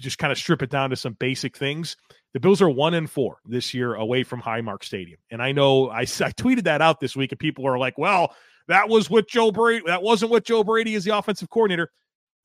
just 0.00 0.18
kind 0.18 0.32
of 0.32 0.38
strip 0.38 0.62
it 0.62 0.70
down 0.70 0.90
to 0.90 0.96
some 0.96 1.14
basic 1.14 1.56
things, 1.56 1.96
the 2.32 2.40
Bills 2.40 2.60
are 2.60 2.70
one 2.70 2.94
and 2.94 3.08
four 3.08 3.38
this 3.44 3.72
year 3.72 3.94
away 3.94 4.24
from 4.24 4.42
Highmark 4.42 4.82
Stadium. 4.84 5.18
And 5.30 5.42
I 5.42 5.52
know 5.52 5.88
I, 5.88 6.00
I 6.00 6.04
tweeted 6.04 6.64
that 6.64 6.82
out 6.82 7.00
this 7.00 7.14
week, 7.14 7.32
and 7.32 7.38
people 7.38 7.66
are 7.66 7.78
like, 7.78 7.96
well, 7.96 8.34
that 8.68 8.88
was 8.88 9.10
with 9.10 9.28
Joe 9.28 9.52
Brady. 9.52 9.84
That 9.86 10.02
wasn't 10.02 10.30
what 10.30 10.44
Joe 10.44 10.64
Brady 10.64 10.94
as 10.94 11.04
the 11.04 11.16
offensive 11.16 11.50
coordinator. 11.50 11.90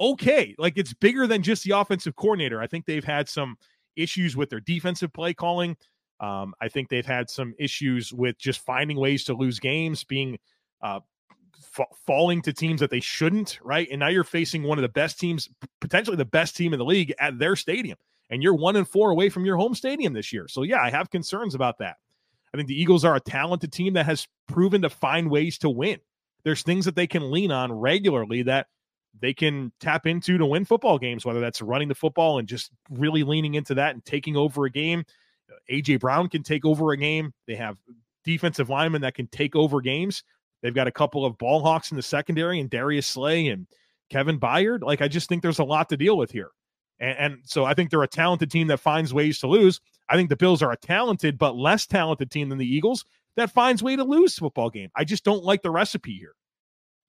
Okay. 0.02 0.56
Like 0.58 0.78
it's 0.78 0.94
bigger 0.94 1.28
than 1.28 1.42
just 1.42 1.64
the 1.64 1.78
offensive 1.78 2.16
coordinator. 2.16 2.62
I 2.62 2.68
think 2.68 2.86
they've 2.86 3.04
had 3.04 3.28
some 3.28 3.58
issues 3.96 4.38
with 4.38 4.50
their 4.50 4.60
defensive 4.60 5.12
play 5.14 5.34
calling. 5.34 5.76
Um, 6.20 6.54
I 6.62 6.68
think 6.68 6.90
they've 6.90 7.06
had 7.06 7.30
some 7.30 7.54
issues 7.58 8.12
with 8.14 8.38
just 8.38 8.60
finding 8.66 8.98
ways 8.98 9.24
to 9.26 9.34
lose 9.34 9.60
games, 9.60 10.04
being 10.04 10.38
uh, 10.82 11.00
falling 12.06 12.42
to 12.44 12.54
teams 12.54 12.80
that 12.80 12.90
they 12.90 13.00
shouldn't, 13.00 13.60
right? 13.64 13.88
And 13.92 14.00
now 14.00 14.08
you're 14.08 14.24
facing 14.24 14.64
one 14.64 14.78
of 14.78 14.82
the 14.82 14.90
best 14.90 15.20
teams, 15.20 15.50
potentially 15.82 16.18
the 16.18 16.26
best 16.26 16.56
team 16.56 16.74
in 16.74 16.80
the 16.80 16.86
league 16.86 17.14
at 17.20 17.40
their 17.40 17.56
stadium 17.56 17.98
and 18.30 18.44
you're 18.44 18.54
one 18.54 18.76
and 18.76 18.88
four 18.88 19.12
away 19.12 19.30
from 19.30 19.46
your 19.46 19.58
home 19.58 19.74
stadium 19.74 20.14
this 20.14 20.32
year. 20.32 20.48
So, 20.48 20.64
yeah, 20.64 20.82
I 20.82 20.90
have 20.90 21.10
concerns 21.10 21.56
about 21.56 21.80
that. 21.80 21.98
I 22.54 22.58
think 22.58 22.68
the 22.68 22.80
Eagles 22.80 23.06
are 23.06 23.16
a 23.16 23.20
talented 23.20 23.72
team 23.72 23.94
that 23.94 24.06
has 24.06 24.28
proven 24.48 24.82
to 24.82 24.90
find 24.90 25.30
ways 25.30 25.58
to 25.60 25.70
win. 25.70 26.00
There's 26.44 26.64
things 26.64 26.86
that 26.86 26.96
they 26.96 27.08
can 27.08 27.32
lean 27.32 27.52
on 27.52 27.72
regularly 27.72 28.44
that 28.44 28.68
they 29.20 29.34
can 29.34 29.72
tap 29.80 30.06
into 30.06 30.38
to 30.38 30.46
win 30.46 30.66
football 30.66 30.98
games, 30.98 31.26
whether 31.26 31.40
that's 31.40 31.62
running 31.62 31.88
the 31.88 31.96
football 31.96 32.40
and 32.40 32.48
just 32.48 32.72
really 32.90 33.24
leaning 33.24 33.56
into 33.56 33.76
that 33.76 33.94
and 33.94 34.06
taking 34.06 34.38
over 34.38 34.66
a 34.66 34.70
game. 34.70 35.04
AJ 35.70 36.00
Brown 36.00 36.30
can 36.30 36.44
take 36.44 36.66
over 36.66 36.92
a 36.92 36.98
game. 36.98 37.34
They 37.48 37.56
have 37.56 37.78
defensive 38.24 38.70
linemen 38.70 39.02
that 39.02 39.16
can 39.16 39.28
take 39.28 39.56
over 39.56 39.82
games. 39.82 40.24
They've 40.62 40.74
got 40.74 40.88
a 40.88 40.92
couple 40.92 41.26
of 41.26 41.38
ball 41.38 41.62
hawks 41.62 41.92
in 41.92 41.98
the 41.98 42.04
secondary 42.04 42.60
and 42.60 42.70
Darius 42.70 43.08
Slay 43.08 43.48
and 43.48 43.68
Kevin 44.10 44.40
Byard. 44.40 44.82
Like, 44.82 45.02
I 45.02 45.08
just 45.08 45.30
think 45.30 45.42
there's 45.42 45.60
a 45.60 45.64
lot 45.64 45.90
to 45.90 45.98
deal 45.98 46.18
with 46.18 46.32
here. 46.32 46.52
And, 47.00 47.18
and, 47.18 47.38
so 47.46 47.64
I 47.66 47.74
think 47.74 47.90
they're 47.90 48.04
a 48.04 48.08
talented 48.08 48.52
team 48.52 48.68
that 48.68 48.80
finds 48.80 49.14
ways 49.14 49.40
to 49.40 49.48
lose. 49.48 49.80
I 50.10 50.16
think 50.16 50.30
the 50.30 50.36
Bills 50.36 50.62
are 50.62 50.72
a 50.72 50.78
talented 50.78 51.38
but 51.38 51.56
less 51.56 51.86
talented 51.86 52.30
team 52.30 52.50
than 52.50 52.58
the 52.58 52.68
Eagles 52.68 53.06
that 53.36 53.52
finds 53.52 53.82
way 53.82 53.96
to 53.96 54.04
lose 54.04 54.36
football 54.36 54.70
game. 54.70 54.90
I 54.96 55.06
just 55.06 55.24
don't 55.24 55.44
like 55.44 55.62
the 55.62 55.72
recipe 55.72 56.18
here. 56.18 56.34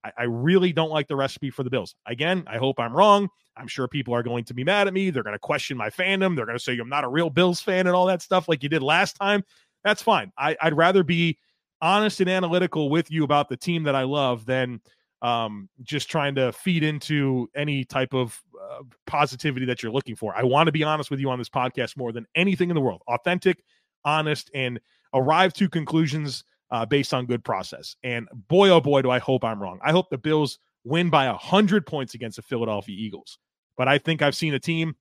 I, 0.04 0.12
I 0.18 0.22
really 0.24 0.72
don't 0.72 0.90
like 0.90 1.08
the 1.08 1.16
recipe 1.16 1.50
for 1.50 1.62
the 1.62 1.70
Bills. 1.70 1.94
Again, 2.06 2.44
I 2.46 2.58
hope 2.58 2.78
I'm 2.78 2.94
wrong. 2.94 3.28
I'm 3.56 3.66
sure 3.66 3.88
people 3.88 4.14
are 4.14 4.22
going 4.22 4.44
to 4.44 4.54
be 4.54 4.64
mad 4.64 4.86
at 4.86 4.94
me. 4.94 5.10
They're 5.10 5.24
going 5.24 5.34
to 5.34 5.40
question 5.40 5.76
my 5.76 5.90
fandom. 5.90 6.36
They're 6.36 6.46
going 6.46 6.58
to 6.58 6.62
say 6.62 6.78
I'm 6.78 6.88
not 6.88 7.04
a 7.04 7.08
real 7.08 7.30
Bills 7.30 7.60
fan 7.60 7.86
and 7.86 7.96
all 7.96 8.06
that 8.06 8.22
stuff 8.22 8.48
like 8.48 8.62
you 8.62 8.68
did 8.68 8.82
last 8.82 9.16
time. 9.16 9.42
That's 9.82 10.02
fine. 10.02 10.32
I, 10.38 10.56
I'd 10.60 10.76
rather 10.76 11.02
be 11.02 11.38
honest 11.82 12.20
and 12.20 12.30
analytical 12.30 12.90
with 12.90 13.10
you 13.10 13.24
about 13.24 13.48
the 13.48 13.56
team 13.56 13.84
that 13.84 13.94
I 13.94 14.02
love 14.02 14.46
than– 14.46 14.80
um, 15.22 15.68
just 15.82 16.08
trying 16.08 16.34
to 16.36 16.52
feed 16.52 16.82
into 16.82 17.48
any 17.54 17.84
type 17.84 18.14
of 18.14 18.40
uh, 18.60 18.82
positivity 19.06 19.66
that 19.66 19.82
you're 19.82 19.92
looking 19.92 20.16
for. 20.16 20.34
I 20.34 20.42
want 20.44 20.66
to 20.66 20.72
be 20.72 20.82
honest 20.82 21.10
with 21.10 21.20
you 21.20 21.30
on 21.30 21.38
this 21.38 21.48
podcast 21.48 21.96
more 21.96 22.12
than 22.12 22.26
anything 22.34 22.70
in 22.70 22.74
the 22.74 22.80
world. 22.80 23.02
Authentic, 23.06 23.62
honest, 24.04 24.50
and 24.54 24.80
arrive 25.12 25.52
to 25.54 25.68
conclusions 25.68 26.44
uh, 26.70 26.86
based 26.86 27.12
on 27.12 27.26
good 27.26 27.44
process. 27.44 27.96
And 28.02 28.28
boy, 28.48 28.70
oh 28.70 28.80
boy, 28.80 29.02
do 29.02 29.10
I 29.10 29.18
hope 29.18 29.44
I'm 29.44 29.60
wrong. 29.60 29.78
I 29.82 29.92
hope 29.92 30.08
the 30.08 30.18
Bills 30.18 30.58
win 30.84 31.10
by 31.10 31.26
a 31.26 31.34
hundred 31.34 31.86
points 31.86 32.14
against 32.14 32.36
the 32.36 32.42
Philadelphia 32.42 32.96
Eagles. 32.98 33.38
But 33.76 33.88
I 33.88 33.98
think 33.98 34.22
I've 34.22 34.36
seen 34.36 34.54
a 34.54 34.58
team, 34.58 34.94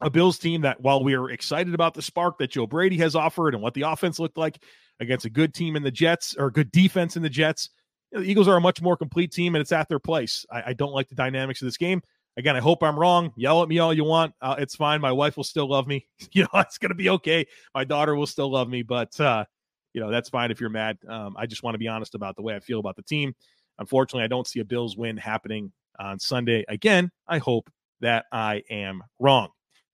a 0.00 0.10
Bills 0.10 0.38
team 0.38 0.62
that 0.62 0.80
while 0.80 1.04
we 1.04 1.14
are 1.14 1.30
excited 1.30 1.74
about 1.74 1.94
the 1.94 2.02
spark 2.02 2.38
that 2.38 2.50
Joe 2.50 2.66
Brady 2.66 2.96
has 2.98 3.14
offered 3.14 3.54
and 3.54 3.62
what 3.62 3.74
the 3.74 3.82
offense 3.82 4.18
looked 4.18 4.38
like 4.38 4.60
against 5.00 5.24
a 5.24 5.30
good 5.30 5.54
team 5.54 5.76
in 5.76 5.82
the 5.82 5.90
Jets 5.90 6.34
or 6.38 6.50
good 6.50 6.70
defense 6.70 7.16
in 7.16 7.22
the 7.22 7.30
Jets, 7.30 7.70
the 8.12 8.22
Eagles 8.22 8.48
are 8.48 8.56
a 8.56 8.60
much 8.60 8.80
more 8.80 8.96
complete 8.96 9.32
team, 9.32 9.54
and 9.54 9.60
it's 9.60 9.72
at 9.72 9.88
their 9.88 9.98
place. 9.98 10.46
I, 10.50 10.62
I, 10.66 10.72
don't 10.72 10.92
like 10.92 11.08
the 11.08 11.16
dynamics 11.16 11.60
of 11.62 11.66
this 11.66 11.76
game. 11.76 12.00
Again, 12.36 12.56
I 12.56 12.60
hope 12.60 12.82
I'm 12.82 12.98
wrong. 12.98 13.32
Yell 13.36 13.62
at 13.62 13.68
me 13.68 13.78
all 13.78 13.92
you 13.92 14.04
want. 14.04 14.34
Uh, 14.40 14.56
it's 14.58 14.74
fine. 14.74 15.00
My 15.00 15.12
wife 15.12 15.36
will 15.36 15.44
still 15.44 15.68
love 15.68 15.86
me. 15.86 16.06
you 16.32 16.42
know, 16.42 16.60
it's 16.60 16.78
going 16.78 16.90
to 16.90 16.96
be 16.96 17.10
okay. 17.10 17.46
My 17.74 17.84
daughter 17.84 18.14
will 18.14 18.26
still 18.26 18.50
love 18.50 18.68
me, 18.68 18.82
but 18.82 19.18
uh, 19.20 19.44
you 19.92 20.00
know 20.00 20.10
that's 20.10 20.28
fine 20.28 20.50
if 20.50 20.60
you're 20.60 20.70
mad. 20.70 20.98
Um, 21.08 21.34
I 21.36 21.46
just 21.46 21.62
want 21.62 21.74
to 21.74 21.78
be 21.78 21.88
honest 21.88 22.14
about 22.14 22.36
the 22.36 22.42
way 22.42 22.54
I 22.54 22.60
feel 22.60 22.80
about 22.80 22.96
the 22.96 23.02
team. 23.02 23.34
Unfortunately, 23.78 24.24
I 24.24 24.28
don't 24.28 24.46
see 24.46 24.60
a 24.60 24.64
Bills 24.64 24.96
win 24.96 25.16
happening 25.16 25.72
on 25.98 26.18
Sunday. 26.18 26.64
Again, 26.68 27.10
I 27.26 27.38
hope 27.38 27.70
that 28.00 28.26
I 28.32 28.62
am 28.70 29.02
wrong. 29.18 29.48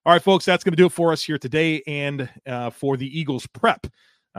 All 0.06 0.12
right, 0.12 0.22
folks, 0.22 0.44
that's 0.44 0.64
going 0.64 0.72
to 0.72 0.76
do 0.76 0.86
it 0.86 0.92
for 0.92 1.12
us 1.12 1.22
here 1.22 1.38
today 1.38 1.82
and 1.86 2.28
uh, 2.46 2.70
for 2.70 2.96
the 2.96 3.18
Eagles 3.18 3.46
prep. 3.48 3.86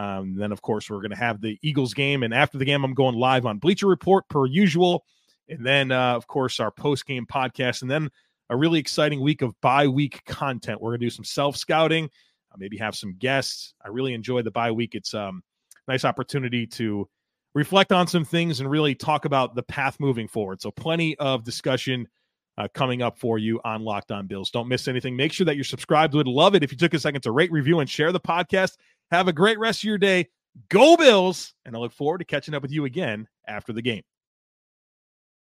Um, 0.01 0.35
then, 0.35 0.51
of 0.51 0.63
course, 0.63 0.89
we're 0.89 0.97
going 0.97 1.11
to 1.11 1.17
have 1.17 1.41
the 1.41 1.59
Eagles 1.61 1.93
game. 1.93 2.23
And 2.23 2.33
after 2.33 2.57
the 2.57 2.65
game, 2.65 2.83
I'm 2.83 2.95
going 2.95 3.15
live 3.15 3.45
on 3.45 3.59
Bleacher 3.59 3.85
Report 3.85 4.27
per 4.29 4.47
usual. 4.47 5.05
And 5.47 5.63
then, 5.63 5.91
uh, 5.91 6.15
of 6.15 6.25
course, 6.25 6.59
our 6.59 6.71
post 6.71 7.05
game 7.05 7.27
podcast. 7.27 7.83
And 7.83 7.91
then 7.91 8.09
a 8.49 8.57
really 8.57 8.79
exciting 8.79 9.21
week 9.21 9.43
of 9.43 9.53
bye 9.61 9.87
week 9.87 10.25
content. 10.25 10.81
We're 10.81 10.91
going 10.91 11.01
to 11.01 11.05
do 11.05 11.11
some 11.11 11.25
self 11.25 11.55
scouting, 11.55 12.05
uh, 12.51 12.55
maybe 12.57 12.77
have 12.77 12.95
some 12.95 13.15
guests. 13.19 13.75
I 13.83 13.89
really 13.89 14.15
enjoy 14.15 14.41
the 14.41 14.49
bye 14.49 14.71
week. 14.71 14.95
It's 14.95 15.13
um, 15.13 15.43
nice 15.87 16.03
opportunity 16.03 16.65
to 16.67 17.07
reflect 17.53 17.91
on 17.91 18.07
some 18.07 18.25
things 18.25 18.59
and 18.59 18.71
really 18.71 18.95
talk 18.95 19.25
about 19.25 19.53
the 19.53 19.63
path 19.63 19.99
moving 19.99 20.27
forward. 20.27 20.63
So, 20.63 20.71
plenty 20.71 21.15
of 21.17 21.43
discussion. 21.43 22.07
Uh, 22.57 22.67
coming 22.73 23.01
up 23.01 23.17
for 23.17 23.39
you 23.39 23.61
on 23.63 23.81
Locked 23.81 24.11
On 24.11 24.27
Bills. 24.27 24.51
Don't 24.51 24.67
miss 24.67 24.89
anything. 24.89 25.15
Make 25.15 25.31
sure 25.31 25.45
that 25.45 25.55
you're 25.55 25.63
subscribed. 25.63 26.13
Would 26.13 26.27
love 26.27 26.53
it 26.53 26.63
if 26.63 26.71
you 26.71 26.77
took 26.77 26.93
a 26.93 26.99
second 26.99 27.21
to 27.21 27.31
rate, 27.31 27.49
review, 27.49 27.79
and 27.79 27.89
share 27.89 28.11
the 28.11 28.19
podcast. 28.19 28.73
Have 29.11 29.27
a 29.27 29.33
great 29.33 29.59
rest 29.59 29.81
of 29.81 29.83
your 29.85 29.97
day. 29.97 30.29
Go 30.69 30.97
Bills. 30.97 31.53
And 31.65 31.75
I 31.75 31.79
look 31.79 31.91
forward 31.91 32.19
to 32.19 32.25
catching 32.25 32.53
up 32.53 32.61
with 32.61 32.71
you 32.71 32.85
again 32.85 33.27
after 33.47 33.73
the 33.73 33.81
game. 33.81 34.03